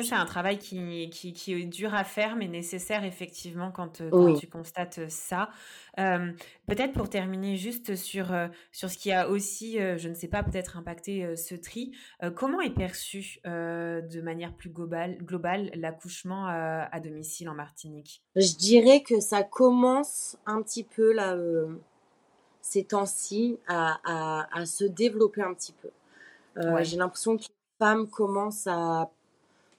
[0.02, 4.46] C'est un travail qui, qui, est dur à faire, mais nécessaire effectivement quand, euh, tu
[4.46, 5.50] constates ça.
[5.96, 10.28] peut-être pour terminer juste sur, euh, sur ce qui a aussi, euh, je ne sais
[10.28, 11.92] pas, peut-être impacté ce tri,
[12.34, 18.22] comment est perçu de manière plus globale, globale l'accouchement à domicile en Martinique?
[18.36, 21.36] Je dirais que ça commence un petit peu là,
[22.60, 25.90] ces temps-ci à, à, se développer un petit peu.
[26.82, 29.10] J'ai l'impression que les femmes commencent à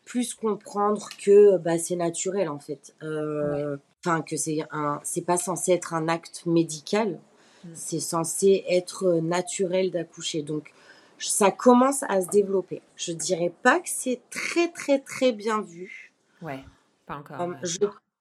[0.06, 2.96] plus comprendre que bah, c'est naturel en fait.
[3.04, 7.20] Euh, enfin, que c'est un, c'est pas censé être un acte médical,
[7.64, 7.70] mm.
[7.74, 10.44] c'est censé être naturel d'accoucher.
[10.44, 10.74] Donc,
[11.18, 12.82] ça commence à se développer.
[12.96, 16.14] Je dirais pas que c'est très très très bien vu.
[16.42, 16.64] Ouais,
[17.06, 17.48] pas encore.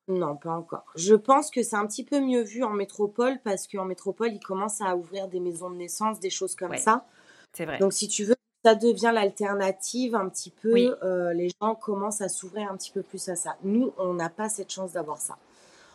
[0.07, 0.85] Non, pas encore.
[0.97, 4.41] Je pense que c'est un petit peu mieux vu en métropole parce qu'en métropole, ils
[4.41, 7.07] commencent à ouvrir des maisons de naissance, des choses comme ça.
[7.55, 7.79] C'est vrai.
[7.79, 8.35] Donc, si tu veux,
[8.65, 10.97] ça devient l'alternative un petit peu.
[11.03, 13.57] Euh, les gens commencent à s'ouvrir un petit peu plus à ça.
[13.63, 15.37] Nous, on n'a pas cette chance d'avoir ça.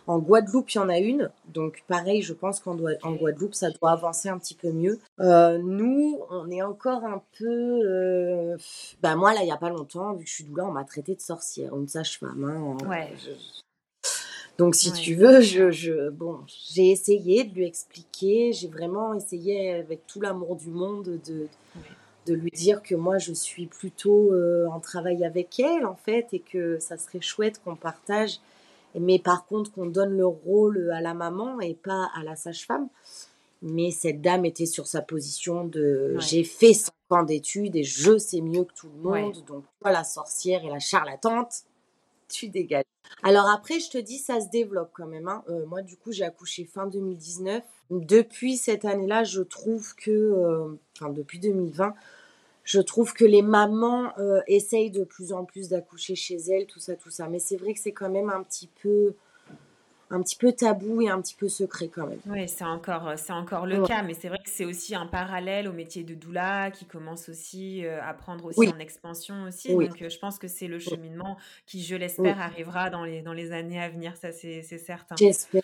[0.06, 1.30] En Guadeloupe, il y en a une.
[1.48, 5.00] Donc, pareil, je pense qu'en en Guadeloupe, ça doit avancer un petit peu mieux.
[5.20, 7.82] Euh, nous, on est encore un peu.
[7.84, 8.58] Euh...
[9.02, 10.84] Bah, moi, là, il n'y a pas longtemps, vu que je suis doula, on m'a
[10.84, 12.44] traité de sorcière, une sage-femme.
[12.44, 12.88] Hein.
[12.88, 13.14] Ouais.
[14.58, 18.52] Donc, si tu veux, je, je bon, j'ai essayé de lui expliquer.
[18.52, 21.48] J'ai vraiment essayé, avec tout l'amour du monde, de
[22.30, 26.28] de lui dire que moi je suis plutôt euh, en travail avec elle en fait
[26.34, 28.40] et que ça serait chouette qu'on partage
[28.96, 32.88] mais par contre qu'on donne le rôle à la maman et pas à la sage-femme.
[33.62, 38.18] Mais cette dame était sur sa position de j'ai fait 5 ans d'études et je
[38.18, 41.64] sais mieux que tout le monde donc toi la sorcière et la charlatante
[42.30, 42.86] tu dégages.
[43.22, 45.44] Alors après je te dis ça se développe quand même hein.
[45.50, 47.62] euh, moi du coup j'ai accouché fin 2019
[47.92, 51.96] depuis cette année-là je trouve que euh, enfin depuis 2020
[52.70, 56.80] je trouve que les mamans euh, essayent de plus en plus d'accoucher chez elles, tout
[56.80, 57.28] ça, tout ça.
[57.28, 59.16] Mais c'est vrai que c'est quand même un petit peu
[60.12, 62.20] un petit peu tabou et un petit peu secret quand même.
[62.28, 65.68] Oui, c'est encore, c'est encore le cas, mais c'est vrai que c'est aussi un parallèle
[65.68, 69.70] au métier de doula qui commence aussi euh, à prendre aussi en expansion aussi.
[69.70, 73.34] Donc euh, je pense que c'est le cheminement qui, je l'espère, arrivera dans les, dans
[73.34, 75.16] les années à venir, ça c'est certain.
[75.16, 75.64] J'espère.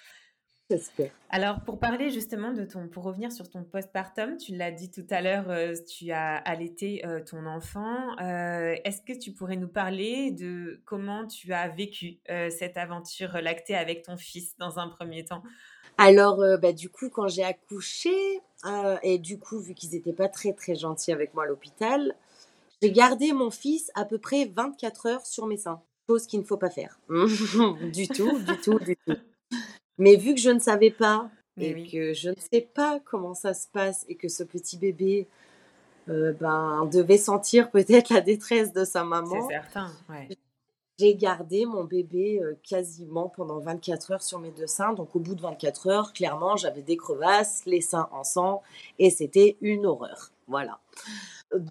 [1.30, 5.06] Alors, pour parler justement de ton, pour revenir sur ton postpartum, tu l'as dit tout
[5.12, 8.18] à l'heure, euh, tu as allaité euh, ton enfant.
[8.20, 12.18] Euh, est-ce que tu pourrais nous parler de comment tu as vécu
[12.50, 15.44] cette aventure lactée avec ton fils dans un premier temps?
[15.98, 18.42] Alors, bah, du coup, quand j'ai accouché,
[19.04, 22.16] et du coup, vu qu'ils n'étaient pas très très gentils avec moi à l'hôpital,
[22.82, 25.82] j'ai gardé mon fils à peu près 24 heures sur mes seins.
[26.10, 27.00] Chose qu'il ne faut pas faire.
[27.10, 29.16] du tout, du tout, du tout.
[29.98, 33.54] Mais vu que je ne savais pas et que je ne sais pas comment ça
[33.54, 35.28] se passe et que ce petit bébé
[36.10, 39.48] euh, ben, devait sentir peut-être la détresse de sa maman.
[39.48, 40.28] C'est certain, ouais.
[41.00, 44.94] j'ai gardé mon bébé quasiment pendant 24 heures sur mes deux seins.
[44.94, 48.62] Donc au bout de 24 heures, clairement, j'avais des crevasses, les seins en sang,
[49.00, 50.32] et c'était une horreur.
[50.48, 50.80] Voilà.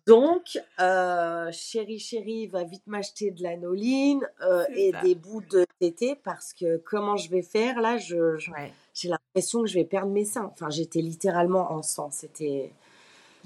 [0.07, 6.17] Donc, euh, chérie, chérie, va vite m'acheter de l'anoline euh, et des bouts de tété
[6.17, 8.37] parce que comment je vais faire là je,
[8.95, 10.51] J'ai l'impression que je vais perdre mes seins.
[10.53, 12.11] Enfin, j'étais littéralement en sang.
[12.11, 12.73] C'était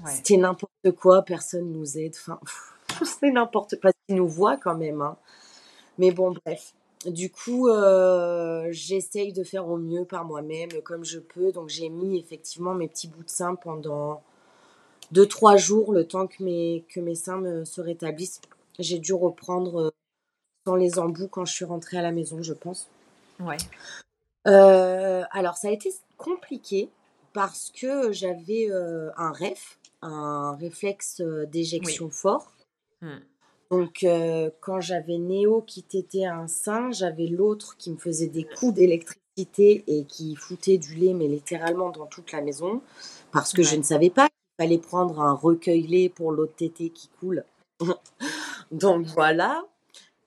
[0.07, 1.23] c'était n'importe quoi.
[1.23, 2.15] Personne nous aide.
[2.15, 2.39] Enfin,
[3.05, 3.91] c'est n'importe quoi.
[4.07, 5.01] Ils nous voient quand même.
[5.01, 5.17] Hein.
[5.97, 6.73] Mais bon, bref.
[7.05, 11.51] Du coup, euh, j'essaye de faire au mieux par moi-même, comme je peux.
[11.51, 14.21] Donc, j'ai mis effectivement mes petits bouts de seins pendant
[15.11, 18.41] deux, trois jours, le temps que mes, que mes seins se rétablissent.
[18.79, 19.89] J'ai dû reprendre euh,
[20.65, 22.87] sans les embouts quand je suis rentrée à la maison, je pense.
[23.39, 23.57] Ouais.
[24.47, 26.89] Euh, alors, ça a été compliqué
[27.33, 32.53] parce que j'avais euh, un REF, un réflexe d'éjection fort.
[33.01, 33.19] Hmm.
[33.69, 34.03] Donc,
[34.61, 39.83] quand j'avais Néo qui tétait un sein, j'avais l'autre qui me faisait des coups d'électricité
[39.85, 42.81] et qui foutait du lait, mais littéralement dans toute la maison,
[43.31, 44.27] parce que je ne savais pas
[44.59, 47.45] fallait prendre un recueil-lait pour l'autre tété qui coule.
[48.71, 49.63] Donc voilà.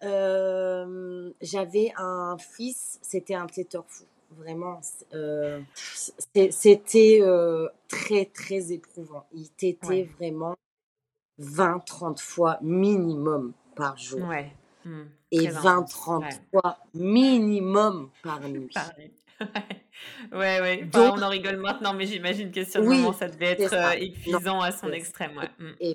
[0.03, 4.05] Euh, j'avais un fils, c'était un téteur fou.
[4.39, 4.81] Vraiment,
[5.13, 9.27] euh, c'était euh, très, très éprouvant.
[9.35, 10.57] Il tétait vraiment
[11.39, 14.27] 20-30 fois minimum par jour.
[14.87, 15.03] Mmh.
[15.31, 18.71] Et 20-30 fois minimum par nuit.
[18.73, 19.13] Par nuit.
[20.33, 20.89] Ouais, ouais.
[20.95, 24.61] on en rigole maintenant, mais j'imagine que sur le moment, ça devait être euh, épuisant
[24.61, 25.37] à son extrême.
[25.37, 25.51] Ouais.
[25.59, 25.93] Mm.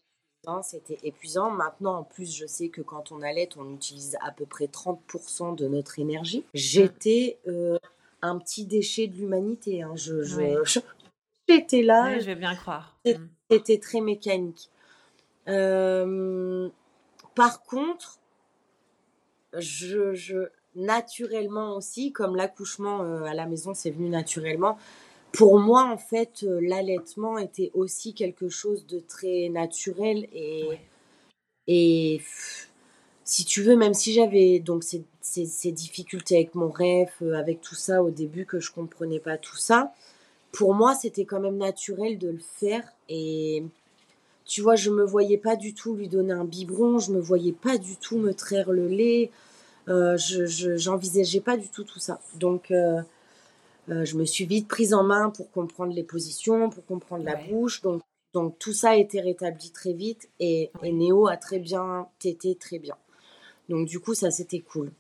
[0.64, 1.50] C'était épuisant.
[1.52, 5.56] Maintenant, en plus, je sais que quand on allait, on utilise à peu près 30%
[5.56, 6.46] de notre énergie.
[6.54, 7.78] J'étais euh,
[8.22, 9.82] un petit déchet de l'humanité.
[9.82, 9.94] Hein.
[9.96, 10.24] Je,
[11.50, 12.18] j'étais là.
[12.20, 12.98] je vais bien croire.
[13.50, 13.82] C'était mm.
[13.82, 14.70] très mécanique.
[15.50, 16.70] Euh,
[17.36, 18.20] par contre,
[19.54, 24.78] je, je, naturellement aussi, comme l'accouchement euh, à la maison, c'est venu naturellement.
[25.34, 30.80] Pour moi, en fait, euh, l'allaitement était aussi quelque chose de très naturel et,
[31.68, 32.22] et
[33.24, 37.60] si tu veux, même si j'avais donc ces, ces, difficultés avec mon rêve, euh, avec
[37.60, 39.94] tout ça au début que je comprenais pas tout ça,
[40.54, 43.64] pour moi, c'était quand même naturel de le faire et
[44.46, 47.52] tu vois, je me voyais pas du tout lui donner un biberon, je me voyais
[47.52, 49.30] pas du tout me traire le lait.
[49.90, 52.20] Euh, je j'envisageais pas du tout tout ça.
[52.36, 53.02] Donc, euh,
[53.90, 57.36] euh, je me suis vite prise en main pour comprendre les positions, pour comprendre la
[57.36, 57.82] bouche.
[57.82, 58.02] Donc,
[58.34, 62.56] donc, tout ça a été rétabli très vite et, et Néo a très bien tété
[62.56, 62.96] très bien.
[63.70, 64.92] Donc, du coup, ça, c'était cool.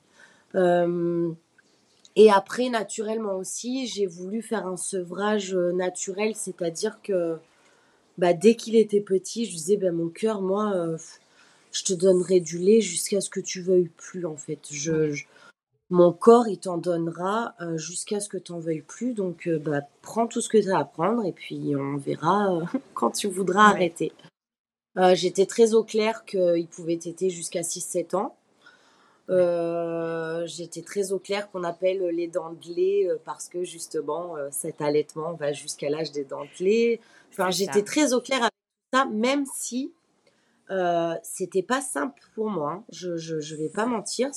[2.15, 7.37] et après, naturellement aussi, j'ai voulu faire un sevrage naturel, c'est-à-dire que
[8.17, 10.97] bah, dès qu'il était petit, je disais, bah, mon cœur, moi,
[11.77, 14.59] je te donnerai du lait jusqu'à ce que tu veuilles plus, en fait.
[14.71, 15.13] Je,
[15.89, 19.13] mon corps, il t'en donnera euh, jusqu'à ce que tu n'en veuilles plus.
[19.13, 22.51] Donc, euh, bah, prends tout ce que tu as à prendre et puis on verra
[22.51, 24.11] euh, quand tu voudras arrêter.
[25.13, 28.35] J'étais très au clair qu'il pouvait t'aider jusqu'à 6-7 ans.
[30.47, 35.33] J'étais très au clair qu'on appelle les dents de lait parce que justement, cet allaitement
[35.33, 36.99] va jusqu'à l'âge des dents de lait.
[37.31, 38.51] Enfin, j'étais très au clair avec
[38.91, 39.93] ça, même si
[40.69, 42.71] euh, c'était pas simple pour moi.
[42.73, 42.83] Hein.
[42.91, 44.29] Je, je, vais pas mentir.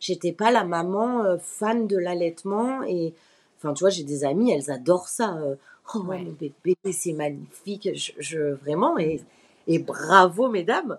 [0.00, 3.14] J'étais pas la maman euh, fan de l'allaitement et
[3.56, 5.36] enfin tu vois j'ai des amis elles adorent ça.
[5.36, 5.56] Euh,
[5.94, 7.90] oh mon bébé c'est magnifique.
[7.94, 9.20] Je, vraiment et,
[9.66, 10.98] et bravo mesdames.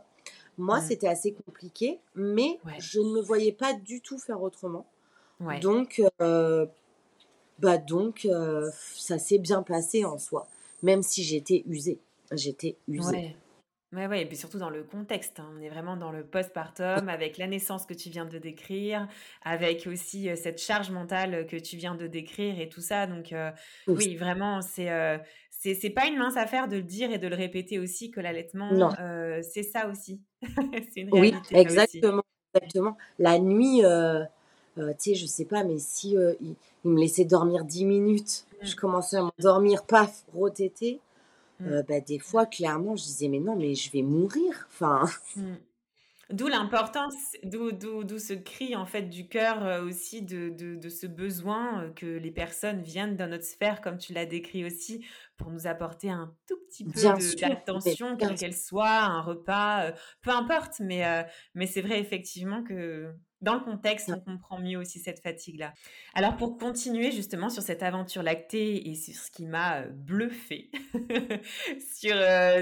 [0.58, 4.86] Moi c'était assez compliqué mais je ne me voyais pas du tout faire autrement.
[5.62, 8.28] Donc bah donc
[8.96, 10.48] ça s'est bien passé en soi
[10.84, 12.00] même si j'étais usée.
[12.32, 13.36] J'étais usée.
[13.92, 15.40] Ouais, ouais, et puis surtout dans le contexte.
[15.40, 15.50] hein.
[15.58, 19.08] On est vraiment dans le postpartum, avec la naissance que tu viens de décrire,
[19.44, 23.08] avec aussi cette charge mentale que tu viens de décrire et tout ça.
[23.08, 23.34] Donc,
[23.88, 27.80] oui, vraiment, c'est c'est pas une mince affaire de le dire et de le répéter
[27.80, 28.92] aussi que l'allaitement,
[29.42, 30.22] c'est ça aussi.
[30.94, 32.24] c'est une Oui, exactement,
[32.54, 32.96] exactement.
[33.18, 38.46] La nuit, tu sais, je sais pas, mais si il, me laissait dormir 10 minutes,
[38.62, 38.76] je mmh.
[38.76, 41.00] commençais à m'endormir, paf, rotéter.
[41.60, 41.68] Mmh.
[41.68, 44.68] Euh, bah, des fois, clairement, je disais, mais non, mais je vais mourir.
[44.70, 45.06] Enfin.
[45.36, 45.54] Mmh.
[46.32, 51.86] D'où l'importance, d'où, ce cri en fait du cœur euh, aussi de, de, ce besoin
[51.86, 55.04] euh, que les personnes viennent dans notre sphère, comme tu l'as décrit aussi,
[55.38, 59.92] pour nous apporter un tout petit peu d'attention, quelle qu'elle soit, un repas,
[60.22, 60.80] peu importe.
[60.82, 61.04] Mais,
[61.56, 65.74] mais c'est vrai effectivement que dans le contexte, on comprend mieux aussi cette fatigue-là.
[66.14, 70.70] Alors pour continuer justement sur cette aventure lactée et sur ce qui m'a bluffé,
[71.94, 72.16] sur,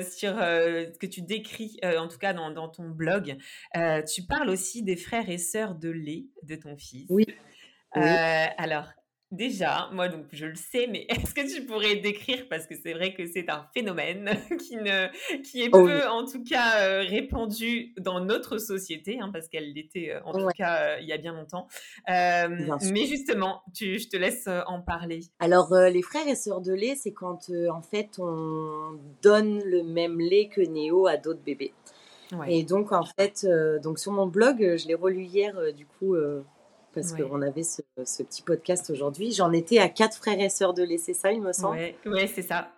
[0.04, 3.38] sur ce que tu décris, en tout cas dans, dans ton blog,
[4.14, 7.08] tu parles aussi des frères et sœurs de lait de ton fils.
[7.10, 7.26] Oui.
[7.94, 8.92] alors,
[9.32, 12.94] Déjà, moi donc je le sais, mais est-ce que tu pourrais décrire parce que c'est
[12.94, 14.30] vrai que c'est un phénomène
[14.66, 15.08] qui ne
[15.42, 19.74] qui est oh peu en tout cas euh, répandu dans notre société hein, parce qu'elle
[19.74, 21.68] l'était euh, en tout cas euh, il y a bien longtemps.
[22.08, 25.20] mais justement, tu, je te laisse en parler.
[25.40, 30.22] Alors les frères et sœurs de lait, c'est quand en fait on donne le même
[30.22, 31.74] lait que Néo à d'autres bébés.
[32.48, 33.46] Et donc en fait,
[33.84, 36.16] donc sur mon blog, je l'ai relu hier du coup
[36.98, 37.82] parce qu'on avait ce,
[38.24, 39.32] petit podcast aujourd'hui.
[39.32, 41.78] J'en étais à quatre frères et sœurs de laisser ça, il me semble.
[42.06, 42.70] Oui, c'est ça.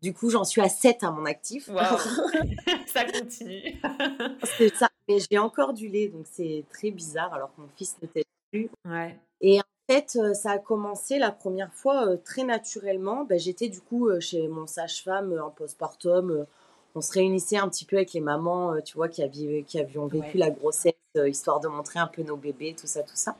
[0.00, 1.66] Du coup, j'en suis à sept à mon actif.
[2.86, 3.80] ça continue.
[4.56, 4.88] c'est ça.
[5.08, 8.70] Mais j'ai encore du lait, donc c'est très bizarre, alors que mon fils n'était plus.
[8.88, 9.18] Ouais.
[9.42, 13.24] Et en fait, euh, ça a commencé la première fois euh, très naturellement.
[13.24, 16.46] Ben, J'étais du coup euh, chez mon sage-femme en postpartum
[16.94, 20.06] on se réunissait un petit peu avec les mamans, tu vois, qui, avaient, qui avions
[20.06, 23.36] vécu la grossesse euh, histoire de montrer un peu nos bébés, tout ça, tout ça.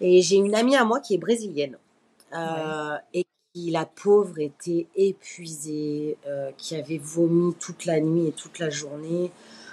[0.00, 1.78] Et j'ai une amie à moi qui est brésilienne
[2.34, 8.32] euh, et qui, la pauvre, était épuisée, euh, qui avait vomi toute la nuit et
[8.32, 9.30] toute la journée,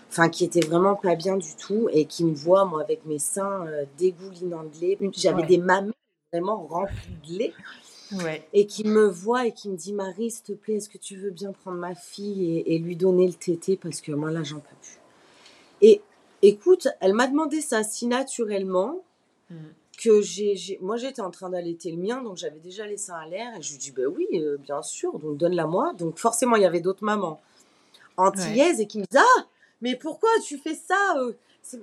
[0.08, 3.18] enfin qui était vraiment pas bien du tout et qui me voit, moi, avec mes
[3.18, 3.66] seins
[3.98, 4.98] dégoulinants de lait.
[5.14, 5.94] J'avais des mamelles
[6.32, 7.54] vraiment remplies de lait.
[8.54, 11.16] Et qui me voit et qui me dit Marie, s'il te plaît, est-ce que tu
[11.16, 14.44] veux bien prendre ma fille et, et lui donner le tété parce que moi là
[14.44, 15.00] j'en peux plus.
[15.82, 16.02] Et
[16.42, 19.04] Écoute, elle m'a demandé ça si naturellement
[19.50, 19.56] mm.
[19.98, 23.28] que j'ai, moi j'étais en train d'allaiter le mien, donc j'avais déjà les seins à
[23.28, 25.94] l'air et je lui dis ben oui, euh, bien sûr, donc donne-la moi.
[25.98, 27.42] Donc forcément il y avait d'autres mamans
[28.16, 29.46] antillaises et qui me disaient ah
[29.82, 31.34] mais pourquoi tu fais ça euh,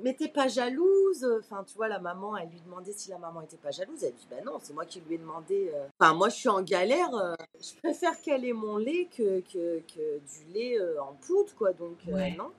[0.02, 3.42] Mais t'es pas jalouse Enfin tu vois la maman, elle lui demandait si la maman
[3.42, 5.70] était pas jalouse, elle dit ben non, c'est moi qui lui ai demandé.
[5.74, 5.86] Euh.
[6.00, 10.52] Enfin moi je suis en galère, je préfère qu'elle ait mon lait que, que, du
[10.52, 12.50] lait en poudre quoi, donc non.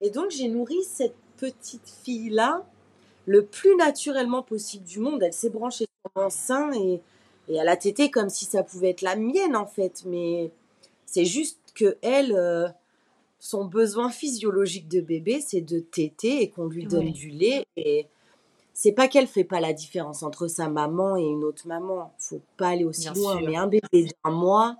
[0.00, 2.64] Et donc, j'ai nourri cette petite fille-là
[3.26, 5.22] le plus naturellement possible du monde.
[5.22, 7.02] Elle s'est branchée sur mon sein et,
[7.48, 10.04] et elle a tété comme si ça pouvait être la mienne, en fait.
[10.06, 10.50] Mais
[11.04, 12.68] c'est juste que elle, euh,
[13.40, 17.64] son besoin physiologique de bébé, c'est de téter et qu'on lui donne du lait.
[17.76, 18.06] Et
[18.74, 22.12] c'est pas qu'elle fait pas la différence entre sa maman et une autre maman.
[22.18, 23.40] Faut pas aller aussi loin.
[23.40, 24.76] Mais un bébé d'un mois,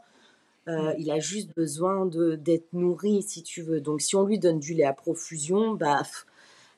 [0.68, 3.80] euh, il a juste besoin d'être nourri, si tu veux.
[3.80, 6.02] Donc, si on lui donne du lait à profusion, bah,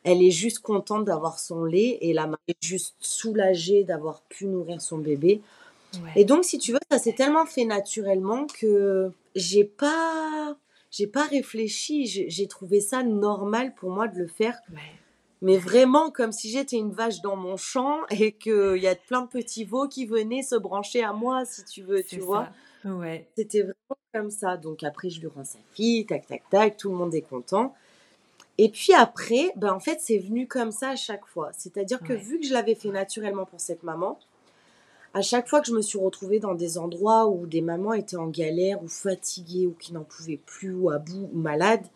[0.05, 4.47] elle est juste contente d'avoir son lait et la mère est juste soulagée d'avoir pu
[4.47, 5.43] nourrir son bébé.
[6.17, 10.57] Et donc, si tu veux, ça s'est tellement fait naturellement que j'ai pas,
[10.93, 12.07] j'ai pas réfléchi.
[12.07, 14.61] J'ai trouvé ça normal pour moi de le faire.
[15.41, 19.23] Mais vraiment comme si j'étais une vache dans mon champ et qu'il y a plein
[19.23, 22.49] de petits veaux qui venaient se brancher à moi, si tu veux, tu vois.
[22.85, 23.27] Ouais.
[23.37, 24.57] C'était vraiment comme ça.
[24.57, 27.75] Donc après, je lui rends sa fille, tac, tac, tac, tout le monde est content.
[28.59, 31.51] Et puis après, ben en fait, c'est venu comme ça à chaque fois.
[31.57, 34.19] C'est-à-dire que vu que je l'avais fait naturellement pour cette maman,
[35.15, 38.17] à chaque fois que je me suis retrouvée dans des endroits où des mamans étaient
[38.17, 41.87] en galère ou fatiguées ou qui n'en pouvaient plus ou à bout ou malades,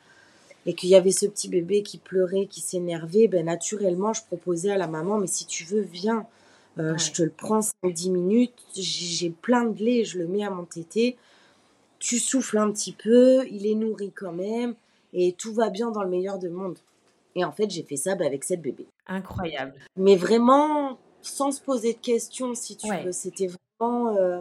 [0.66, 4.70] et qu'il y avait ce petit bébé qui pleurait, qui s'énervait, ben naturellement, je proposais
[4.70, 6.26] à la maman, mais si tu veux, viens.
[6.78, 10.50] Euh, je te le prends 5-10 minutes, j'ai plein de lait, je le mets à
[10.50, 11.16] mon tété.
[12.00, 14.74] Tu souffles un petit peu, il est nourri quand même,
[15.14, 16.78] et tout va bien dans le meilleur des mondes.
[17.34, 18.86] Et en fait, j'ai fait ça bah, avec cette bébé.
[19.06, 19.74] Incroyable.
[19.96, 23.12] Mais vraiment, sans se poser de questions, si tu veux.
[23.12, 23.48] C'était
[23.80, 24.16] vraiment.
[24.16, 24.40] Euh,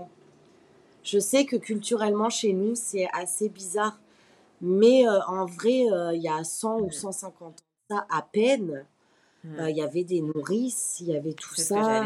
[1.03, 3.99] je sais que culturellement, chez nous, c'est assez bizarre.
[4.61, 7.55] Mais euh, en vrai, il y a 100 ou 150 ans,
[7.89, 8.85] ça à peine,
[9.45, 9.69] Mmh.
[9.69, 12.03] Il y avait des nourrices, il y avait tout ça.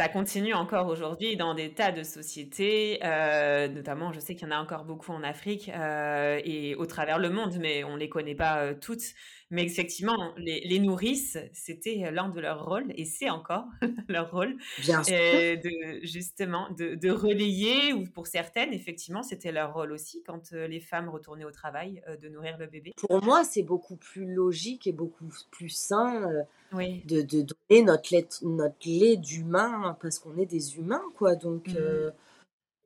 [0.00, 4.56] Ça continue encore aujourd'hui dans des tas de sociétés, notamment je sais qu'il y en
[4.56, 8.34] a encore beaucoup en Afrique et au travers le monde, mais on ne les connaît
[8.34, 9.12] pas toutes.
[9.50, 13.66] Mais effectivement, les, nourrices, c'était l'un de leurs rôles, et c'est encore
[14.08, 20.22] leur rôle, Bien de, justement, de, relayer, ou pour certaines, effectivement, c'était leur rôle aussi,
[20.22, 22.94] quand les femmes retournaient au travail, de nourrir le bébé.
[22.96, 26.26] Pour moi, c'est beaucoup plus logique et beaucoup plus sain
[26.72, 31.34] de, de, donner notre lait, notre lait d'humain, parce qu'on est des humains, quoi.
[31.34, 31.68] Donc...
[31.68, 32.12] Mmh.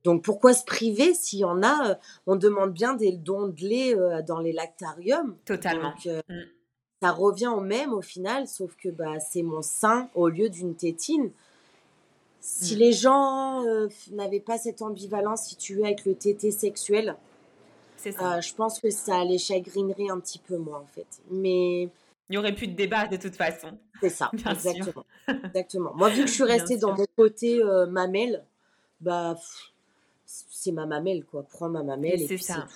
[0.05, 3.97] Donc pourquoi se priver s'il y en a On demande bien des dons de lait
[4.27, 5.35] dans les lactariums.
[5.47, 5.95] Totalement.
[6.05, 6.33] Mmh
[7.05, 10.75] ça revient au même au final, sauf que bah, c'est mon sein au lieu d'une
[10.75, 11.31] tétine.
[12.41, 12.79] Si mm.
[12.79, 17.15] les gens euh, n'avaient pas cette ambivalence, si tu veux, avec le tété sexuel,
[18.07, 21.07] euh, je pense que ça les chagrinerait un petit peu moins, en fait.
[21.31, 21.91] Mais
[22.29, 23.79] Il n'y aurait plus de débat de toute façon.
[24.01, 25.05] C'est ça, exactement.
[25.29, 25.95] exactement.
[25.95, 28.45] Moi, vu que je suis restée dans mon côté euh, mamelle,
[29.01, 29.37] bah,
[30.25, 31.47] c'est ma mamelle, quoi.
[31.47, 32.67] Prends ma mamelle et, c'est ça.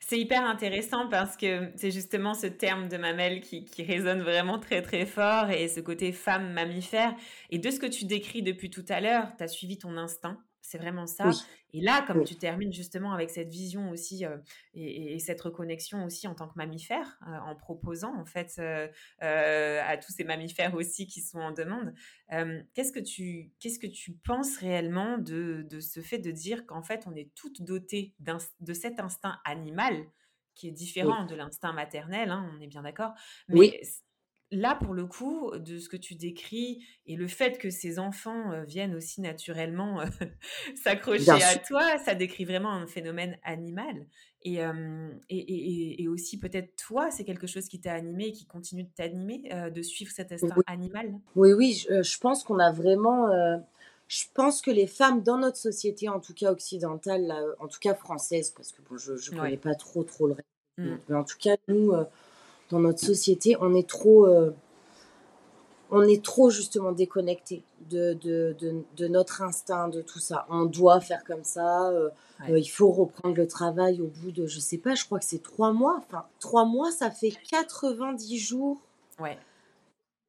[0.00, 4.58] C'est hyper intéressant parce que c'est justement ce terme de mamelle qui, qui, résonne vraiment
[4.58, 7.14] très très fort et ce côté femme mammifère.
[7.50, 10.38] Et de ce que tu décris depuis tout à l'heure, tu as suivi ton instinct?
[10.72, 11.30] C'est vraiment ça.
[11.74, 14.38] Et là, comme tu termines justement avec cette vision aussi euh,
[14.72, 18.88] et, cette reconnexion aussi en tant que mammifère, euh, en proposant en fait euh,
[19.20, 21.92] à tous ces mammifères aussi qui sont en demande,
[22.72, 26.82] qu'est-ce que tu qu'est-ce que tu penses réellement de, de ce fait de dire qu'en
[26.82, 28.14] fait on est toutes dotées
[28.60, 30.06] de cet instinct animal
[30.54, 33.12] qui est différent de l'instinct maternel, hein, on est bien d'accord,
[33.48, 33.78] mais
[34.52, 38.52] là, pour le coup, de ce que tu décris et le fait que ces enfants
[38.52, 40.04] euh, viennent aussi naturellement euh,
[40.82, 44.06] s'accrocher à toi, ça décrit vraiment un phénomène animal.
[44.44, 44.58] Et,
[45.30, 49.44] et, aussi, peut-être toi, c'est quelque chose qui t'a animé et qui continue de t'animer,
[49.52, 51.14] euh, de suivre cet instinct animal?
[51.36, 53.28] Oui, oui, je, pense qu'on a vraiment.
[54.08, 57.94] je pense que les femmes dans notre société, en tout cas occidentale, en tout cas
[57.94, 60.48] française, parce que bon, je ne connais pas trop, trop le reste,
[60.78, 60.96] mmh.
[61.08, 61.92] mais en tout cas, nous
[62.72, 64.50] dans notre société, on est trop, euh,
[65.90, 68.56] on est trop justement déconnecté de, de,
[68.96, 70.46] de, notre instinct, de tout ça.
[70.48, 71.90] On doit faire comme ça.
[71.90, 72.08] Euh,
[72.48, 75.26] euh, il faut reprendre le travail au bout de, je sais pas, je crois que
[75.26, 75.96] c'est trois mois.
[75.98, 78.78] Enfin, trois mois, ça fait 90 jours.
[79.20, 79.36] Ouais.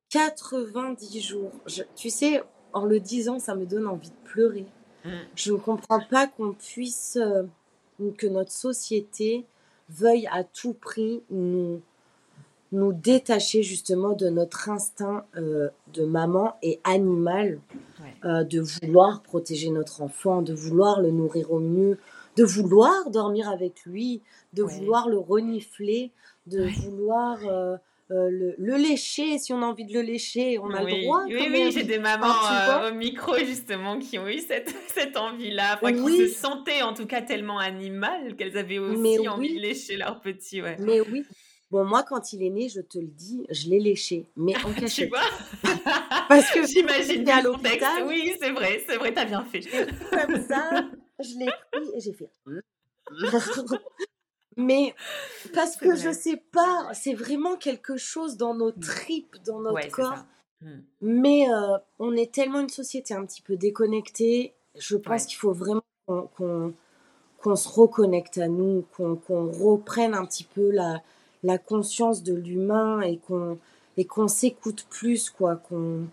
[0.09, 1.51] 90 jours.
[1.95, 4.65] tu sais, en le disant, ça me donne envie de pleurer.
[5.05, 5.11] Mmh.
[5.35, 7.17] Je ne comprends pas qu'on puisse,
[8.17, 9.45] que notre société
[9.89, 11.81] veuille à tout prix nous
[12.73, 17.59] nous détacher justement de notre instinct euh, de maman et animal,
[18.25, 21.99] euh, de vouloir protéger notre enfant, de vouloir le nourrir au mieux,
[22.35, 24.21] de vouloir dormir avec lui,
[24.53, 26.11] de vouloir le renifler,
[26.47, 27.77] de vouloir euh,
[28.09, 31.23] le, lécher si on a envie de le lécher, on a le droit.
[31.25, 32.33] Oui, oui, j'ai des mamans
[32.89, 37.21] au micro justement qui ont eu cette, cette envie-là, qui se sentaient en tout cas
[37.21, 40.61] tellement animales qu'elles avaient aussi envie de lécher leur petit.
[40.61, 40.75] Ouais.
[40.79, 41.23] Mais oui,
[41.73, 44.71] Bon, moi, quand il est né, je te le dis, je l'ai léché, mais en
[44.79, 45.05] cachette.
[45.05, 45.73] tu vois
[46.29, 48.05] Parce que j'imagine à l'hôpital.
[48.05, 49.61] Oui, c'est vrai, c'est vrai, t'as bien fait.
[50.11, 50.69] Comme ça,
[51.19, 52.29] je l'ai pris et j'ai fait.
[54.55, 54.93] mais
[55.51, 58.79] parce que je sais pas, c'est vraiment quelque chose dans nos mmh.
[58.79, 60.25] tripes, dans notre corps.
[60.61, 60.69] Mmh.
[61.01, 64.53] Mais euh, on est tellement une société un petit peu déconnectée.
[64.77, 69.17] Je pense qu'il faut vraiment qu'on se reconnecte à nous, qu'on
[69.49, 71.01] reprenne un petit peu la,
[71.43, 73.57] la conscience de l'humain et qu'on
[73.97, 76.07] et qu'on s'écoute plus quoi qu'on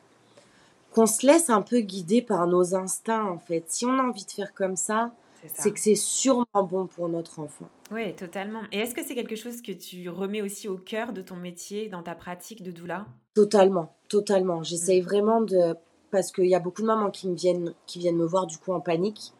[0.92, 3.64] qu'on se laisse un peu guider par nos instincts en fait.
[3.68, 5.12] Si on a envie de faire comme ça
[5.54, 7.68] c'est que c'est sûrement bon pour notre enfant.
[7.90, 8.60] Oui totalement.
[8.72, 11.88] Et est-ce que c'est quelque chose que tu remets aussi au cœur de ton métier
[11.88, 13.06] dans ta pratique de doula?
[13.34, 14.62] Totalement totalement.
[14.62, 15.04] J'essaye mmh.
[15.04, 15.74] vraiment de
[16.10, 18.58] parce qu'il y a beaucoup de mamans qui me viennent qui viennent me voir du
[18.58, 19.32] coup en panique.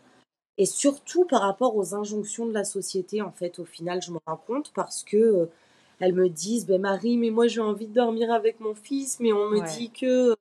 [0.57, 4.19] Et surtout par rapport aux injonctions de la société en fait au final je me
[4.27, 5.47] rends compte parce que euh,
[6.01, 9.33] elles me disent ben Marie mais moi j'ai envie de dormir avec mon fils mais
[9.33, 10.35] on me dit que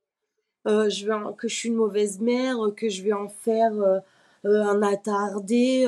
[0.66, 3.98] euh, je vais que je suis une mauvaise mère que je vais en faire euh,
[4.46, 5.86] euh, un attardé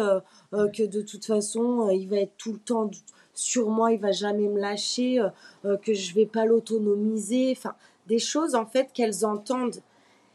[0.52, 2.90] que de toute façon il va être tout le temps
[3.32, 5.26] sur moi il va jamais me lâcher
[5.64, 7.74] que je vais pas l'autonomiser enfin
[8.06, 9.80] des choses en fait qu'elles entendent.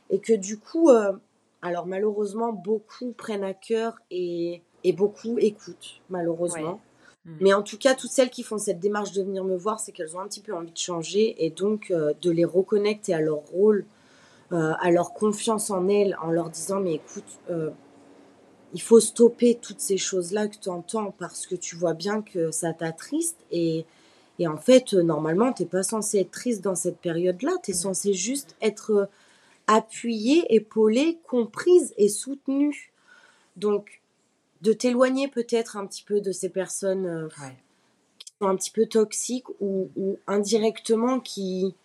[0.09, 0.89] Et que du coup
[1.61, 6.79] alors malheureusement beaucoup prennent à cœur et, et beaucoup écoutent malheureusement
[7.27, 7.31] Mm.
[7.41, 9.91] Mais en tout cas, toutes celles qui font cette démarche de venir me voir, c'est
[9.91, 13.21] qu'elles ont un petit peu envie de changer et donc euh, de les reconnecter à
[13.21, 13.85] leur rôle,
[14.53, 17.69] euh, à leur confiance en elles, en leur disant mais écoute, euh,
[18.73, 22.51] il faut stopper toutes ces choses-là que tu entends parce que tu vois bien que
[22.51, 23.85] ça t'attriste et,
[24.39, 27.73] et en fait, normalement, tu n'es pas censé être triste dans cette période-là, tu es
[27.73, 27.77] mm.
[27.77, 29.09] censé juste être
[29.67, 32.93] appuyée, épaulée, comprise et soutenue.
[33.57, 34.01] Donc,
[34.61, 37.27] de t'éloigner peut-être un petit peu de ces personnes euh,
[38.17, 39.89] qui sont un petit peu toxiques ou,
[40.27, 41.75] indirectement qui...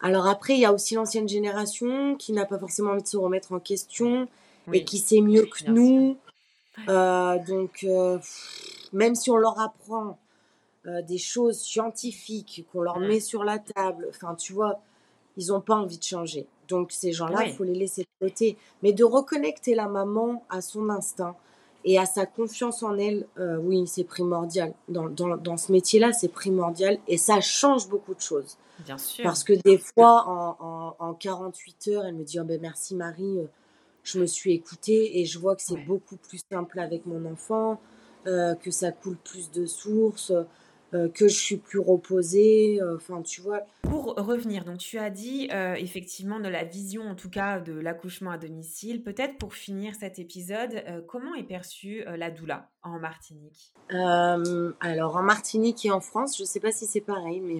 [0.00, 3.16] Alors après, il y a aussi l'ancienne génération qui n'a pas forcément envie de se
[3.16, 4.28] remettre en question
[4.72, 6.16] et qui sait mieux que nous.
[6.88, 8.18] Euh, donc, euh,
[8.92, 10.18] même si on leur apprend
[10.84, 14.80] des choses scientifiques, qu'on leur met sur la table, enfin, tu vois,
[15.36, 16.46] ils n'ont pas envie de changer.
[16.68, 18.56] Donc, ces gens-là, il faut les laisser de côté.
[18.82, 21.36] Mais de reconnecter la maman à son instinct,
[21.84, 24.72] et à sa confiance en elle, euh, oui, c'est primordial.
[24.88, 28.56] Dans, dans, dans ce métier-là, c'est primordial et ça change beaucoup de choses.
[28.84, 29.22] Bien sûr.
[29.24, 32.94] Parce que des fois, en, en, en 48 heures, elle me dit oh ben Merci
[32.94, 33.46] Marie, euh,
[34.04, 37.80] je me suis écoutée et je vois que c'est beaucoup plus simple avec mon enfant,
[38.26, 40.32] euh, que ça coule plus de sources.
[40.94, 42.78] Euh, que je suis plus reposée.
[42.82, 43.60] Euh, enfin, tu vois.
[43.82, 47.72] Pour revenir, donc tu as dit euh, effectivement de la vision, en tout cas de
[47.72, 49.02] l'accouchement à domicile.
[49.02, 53.72] Peut-être pour finir cet épisode, comment est perçue la doula en Martinique?
[53.90, 57.56] Alors en Martinique et en France, je ne sais pas si c'est pareil, mais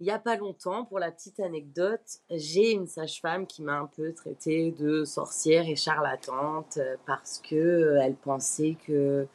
[0.00, 3.86] il n'y a pas longtemps, pour la petite anecdote, j'ai une sage-femme qui m'a un
[3.86, 9.26] peu traitée de sorcière et charlatante parce que elle pensait que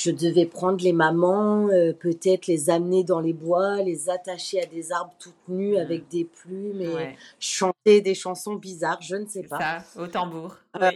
[0.00, 4.64] je devais prendre les mamans, euh, peut-être les amener dans les bois, les attacher à
[4.64, 5.80] des arbres toutes nues mmh.
[5.80, 9.58] avec des plumes et chanter des chansons bizarres, je ne sais pas.
[9.58, 10.56] Ça, au tambour.
[10.80, 10.90] Euh,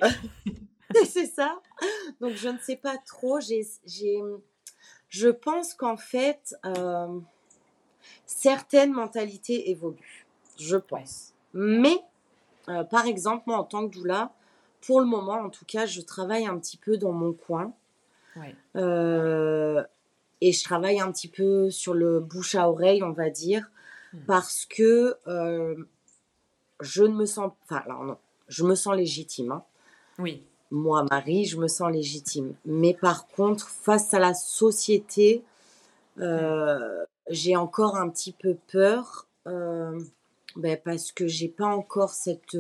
[1.04, 1.60] c'est ça.
[2.22, 3.40] Donc je ne sais pas trop.
[3.40, 3.66] J'ai,
[5.10, 7.20] je pense qu'en fait, euh,
[8.24, 10.24] certaines mentalités évoluent,
[10.58, 11.34] je pense.
[11.52, 12.00] Mais,
[12.90, 14.32] par exemple, moi en tant que doula,
[14.80, 17.74] pour le moment en tout cas, je travaille un petit peu dans mon coin.
[18.76, 19.82] Euh,
[20.40, 23.70] et je travaille un petit peu sur le bouche à oreille, on va dire,
[24.12, 24.18] hmm.
[24.26, 25.74] parce que euh,
[26.80, 28.18] je ne me sens, enfin, alors non,
[28.48, 29.52] je me sens légitime.
[29.52, 29.64] Hein.
[30.18, 30.42] Oui.
[30.70, 32.54] Moi, Marie, je me sens légitime.
[32.64, 35.44] Mais par contre, face à la société,
[36.18, 37.06] euh, hmm.
[37.30, 42.56] j'ai encore un petit peu peur, ben, parce que j'ai pas encore cette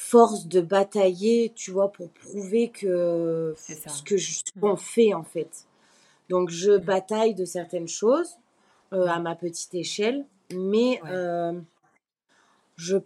[0.00, 4.60] force de batailler, tu vois, pour prouver que ce que je, mmh.
[4.60, 5.66] qu'on fait en fait.
[6.30, 6.78] Donc je mmh.
[6.78, 8.38] bataille de certaines choses
[8.94, 9.22] euh, à mmh.
[9.22, 10.24] ma petite échelle,
[10.54, 11.52] mais euh,
[12.76, 12.96] je,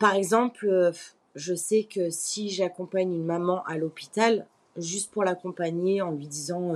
[0.00, 0.90] par exemple, euh,
[1.36, 4.46] je sais que si j'accompagne une maman à l'hôpital,
[4.76, 6.74] juste pour l'accompagner en lui disant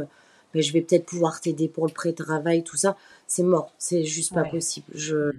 [0.55, 2.96] ben, je vais peut-être pouvoir t'aider pour le pré-travail, tout ça,
[3.26, 4.86] c'est mort, c'est juste pas possible.
[4.94, 5.32] Je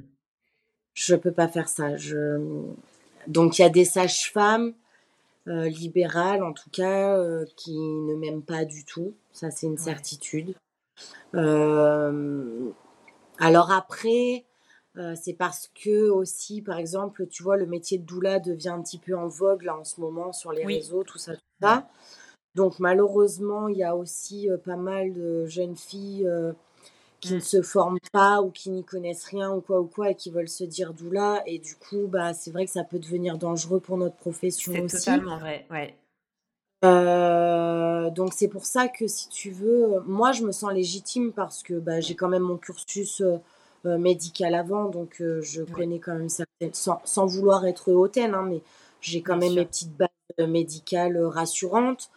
[0.93, 1.95] je peux pas faire ça.
[1.95, 2.67] Je
[3.27, 4.73] donc il y a des sages-femmes
[5.47, 9.15] euh, libérales, en tout cas, euh, qui ne m'aiment pas du tout.
[9.31, 10.53] Ça, c'est une certitude.
[11.33, 12.69] Euh,
[13.39, 14.45] alors après,
[15.15, 18.99] c'est parce que aussi, par exemple, tu vois, le métier de doula devient un petit
[18.99, 21.87] peu en vogue là en ce moment sur les réseaux, tout ça, tout ça.
[22.55, 26.29] Donc malheureusement, il y a aussi pas mal de jeunes filles
[27.21, 30.15] qui ne se forment pas ou qui n'y connaissent rien ou quoi ou quoi et
[30.15, 33.37] qui veulent se dire doula et du coup bah c'est vrai que ça peut devenir
[33.37, 34.97] dangereux pour notre profession aussi.
[34.97, 35.95] C'est totalement vrai, ouais.
[36.83, 41.61] Euh, donc c'est pour ça que si tu veux, moi je me sens légitime parce
[41.61, 43.37] que bah, j'ai quand même mon cursus euh,
[43.85, 48.45] euh, médical avant, donc je connais quand même certaines, sans, sans vouloir être hautaine, hein,
[48.49, 48.61] mais
[48.99, 50.09] j'ai quand même mes petites bases
[50.39, 52.09] médicales rassurantes.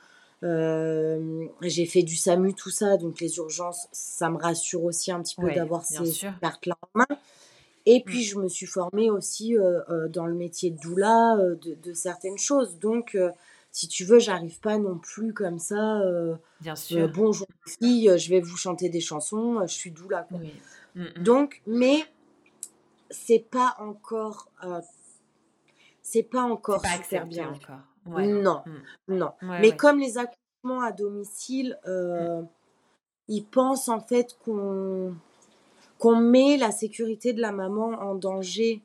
[0.45, 5.23] Euh, j'ai fait du SAMU, tout ça, donc les urgences, ça me rassure aussi un
[5.23, 7.19] petit peu d'avoir ces cartes-là en main.
[7.87, 8.29] Et puis, mmh.
[8.29, 12.79] je me suis formée aussi euh, euh, dans le métier de doula, de, certaines choses.
[12.79, 13.17] Donc,
[13.73, 16.03] si tu veux, j'arrive pas non plus comme ça.
[16.61, 17.11] Bien sûr.
[17.13, 20.27] bonjour, fille, je vais vous chanter des chansons, je suis doula.
[20.29, 20.39] Quoi.
[20.39, 21.23] Mmh, mmh.
[21.23, 22.05] Donc, mais
[23.11, 24.51] c'est pas encore.
[26.03, 27.49] c'est pas encore pas super bien.
[27.49, 27.94] Encore.
[28.07, 29.15] Non, mmh.
[29.15, 29.33] non.
[29.43, 31.89] Mais comme les accouchements à domicile, mmh.
[31.89, 32.43] euh,
[33.29, 35.15] ils pensent en fait qu'on
[35.99, 38.83] qu'on met la sécurité de la maman en danger.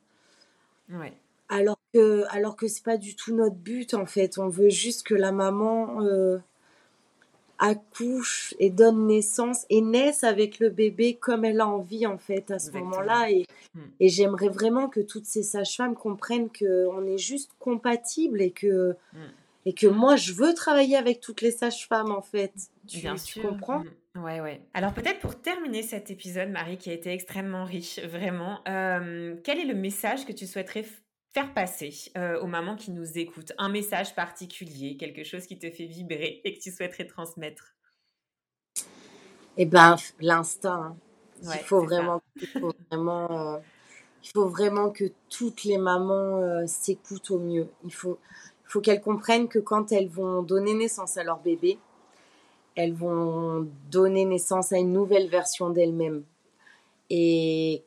[1.49, 4.37] Alors que alors que c'est pas du tout notre but en fait.
[4.37, 6.37] On veut juste que la maman euh,
[7.59, 12.49] accouche et donne naissance et naisse avec le bébé comme elle a envie en fait
[12.51, 13.45] à ce moment-là et,
[13.75, 13.81] hmm.
[13.99, 19.17] et j'aimerais vraiment que toutes ces sages-femmes comprennent qu'on est juste compatibles et que hmm.
[19.65, 22.53] et que moi je veux travailler avec toutes les sages-femmes en fait
[22.87, 23.79] tu, Bien tu comprends?
[23.79, 24.23] Hmm.
[24.23, 24.61] Ouais, ouais.
[24.73, 29.59] Alors peut-être pour terminer cet épisode, Marie, qui a été extrêmement riche, vraiment, euh, quel
[29.59, 30.83] est le message que tu souhaiterais
[31.33, 35.69] faire passer euh, aux mamans qui nous écoutent Un message particulier, quelque chose qui te
[35.69, 37.75] fait vibrer et que tu souhaiterais transmettre?
[39.57, 40.95] Eh ben, l'instinct.
[41.43, 41.51] Hein.
[41.53, 43.59] il, faut vraiment, il, faut vraiment, euh,
[44.23, 47.67] il faut vraiment que toutes les mamans euh, s'écoutent au mieux.
[47.83, 48.19] Il faut,
[48.65, 51.77] il faut qu'elles comprennent que quand elles vont donner naissance à leur bébé,
[52.75, 56.23] elles vont donner naissance à une nouvelle version d'elles-mêmes.
[57.09, 57.83] Et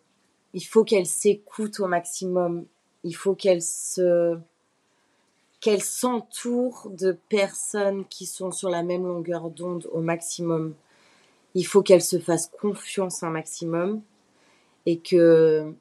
[0.53, 2.66] il faut qu'elles s'écoutent au maximum
[3.05, 4.38] il faut qu'elle se
[5.61, 10.74] qu'elle s'entoure de personnes qui sont sur la même longueur d'onde au maximum.
[11.55, 14.03] Il faut qu'elle se fasse confiance un maximum
[14.86, 15.72] et que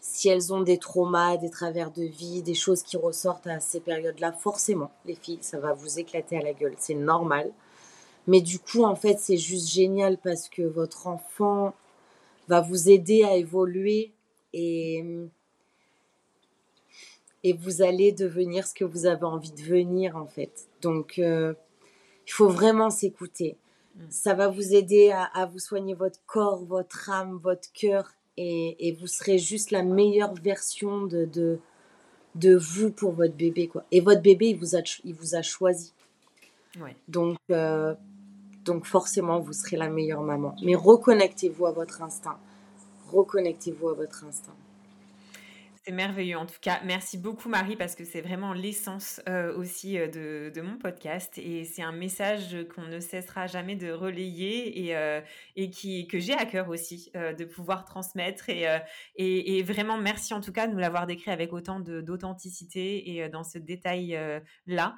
[0.00, 3.78] si elles ont des traumas, des travers de vie, des choses qui ressortent à ces
[3.78, 7.52] périodes-là, forcément, les filles, ça va vous éclater à la gueule, c'est normal.
[8.26, 11.72] Mais du coup, en fait, c'est juste génial parce que votre enfant
[12.48, 14.12] va vous aider à évoluer
[14.52, 15.04] et
[17.42, 20.68] et vous allez devenir ce que vous avez envie de devenir en fait.
[20.82, 21.54] Donc euh,
[22.26, 23.56] il faut vraiment s'écouter.
[23.96, 24.00] Mm.
[24.10, 28.12] Ça va vous aider à, vous soigner votre corps, votre âme, votre cœur.
[28.42, 31.28] Et, vous serez juste la meilleure version de,
[32.34, 33.68] de, vous pour votre bébé.
[33.68, 33.84] Quoi.
[33.90, 35.92] Et votre bébé, il vous a, il vous a choisi.
[37.06, 37.94] Donc, euh,
[38.64, 40.56] donc forcément, vous serez la meilleure maman.
[40.64, 42.38] Mais reconnectez-vous à votre instinct.
[43.10, 44.54] Reconnectez-vous à votre instinct.
[45.86, 46.36] C'est merveilleux.
[46.36, 50.60] En tout cas, merci beaucoup Marie parce que c'est vraiment l'essence euh, aussi euh, de,
[50.60, 55.22] mon podcast et c'est un message qu'on ne cessera jamais de relayer et, euh,
[55.72, 58.66] qui, que j'ai à cœur aussi de pouvoir transmettre et,
[59.16, 63.42] et, vraiment merci en tout cas de nous l'avoir décrit avec autant d'authenticité et dans
[63.42, 64.18] ce détail
[64.66, 64.96] là.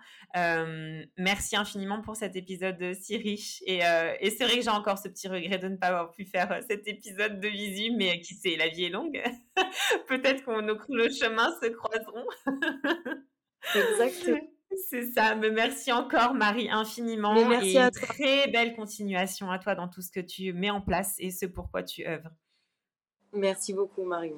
[1.16, 3.82] merci infiniment pour cet épisode si riche et,
[4.20, 6.60] et c'est vrai que j'ai encore ce petit regret de ne pas avoir pu faire
[6.68, 9.22] cet épisode de visu mais qui sait, la vie est longue.
[10.08, 12.26] Peut-être qu'on nos, chemins se croiseront.
[13.74, 14.40] Exactement.
[14.88, 15.34] C'est ça.
[15.34, 17.34] Mais merci encore, Marie, infiniment.
[17.46, 18.08] merci et à toi.
[18.08, 21.46] Très belle continuation à toi dans tout ce que tu mets en place et ce
[21.46, 22.30] pourquoi tu œuvres.
[23.32, 24.34] Merci beaucoup, Marie.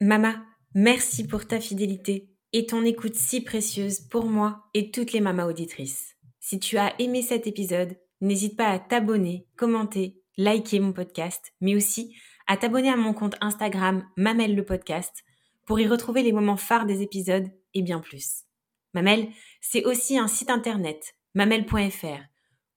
[0.00, 0.44] Mama,
[0.74, 5.46] merci pour ta fidélité et ton écoute si précieuse pour moi et toutes les mamas
[5.46, 6.14] auditrices.
[6.40, 11.74] Si tu as aimé cet épisode, n'hésite pas à t'abonner, commenter, liker mon podcast, mais
[11.74, 12.14] aussi
[12.46, 15.24] à t'abonner à mon compte Instagram Mamelle le podcast
[15.64, 18.44] pour y retrouver les moments phares des épisodes et bien plus.
[18.92, 19.28] Mamel,
[19.60, 22.22] c'est aussi un site internet, mamel.fr,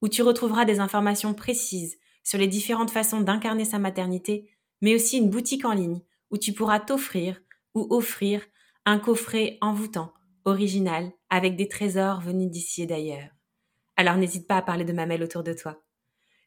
[0.01, 4.49] où tu retrouveras des informations précises sur les différentes façons d'incarner sa maternité,
[4.81, 6.01] mais aussi une boutique en ligne
[6.31, 7.39] où tu pourras t'offrir
[7.73, 8.41] ou offrir
[8.85, 10.13] un coffret envoûtant,
[10.45, 13.29] original, avec des trésors venus d'ici et d'ailleurs.
[13.95, 15.81] Alors n'hésite pas à parler de Mamel autour de toi.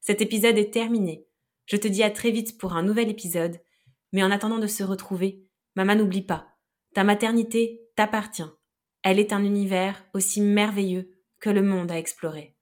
[0.01, 1.27] Cet épisode est terminé.
[1.71, 3.61] Je te dis à très vite pour un nouvel épisode,
[4.13, 5.47] mais en attendant de se retrouver,
[5.77, 6.49] maman n'oublie pas,
[6.95, 8.51] ta maternité t'appartient.
[9.05, 12.57] Elle est un univers aussi merveilleux que le monde à explorer.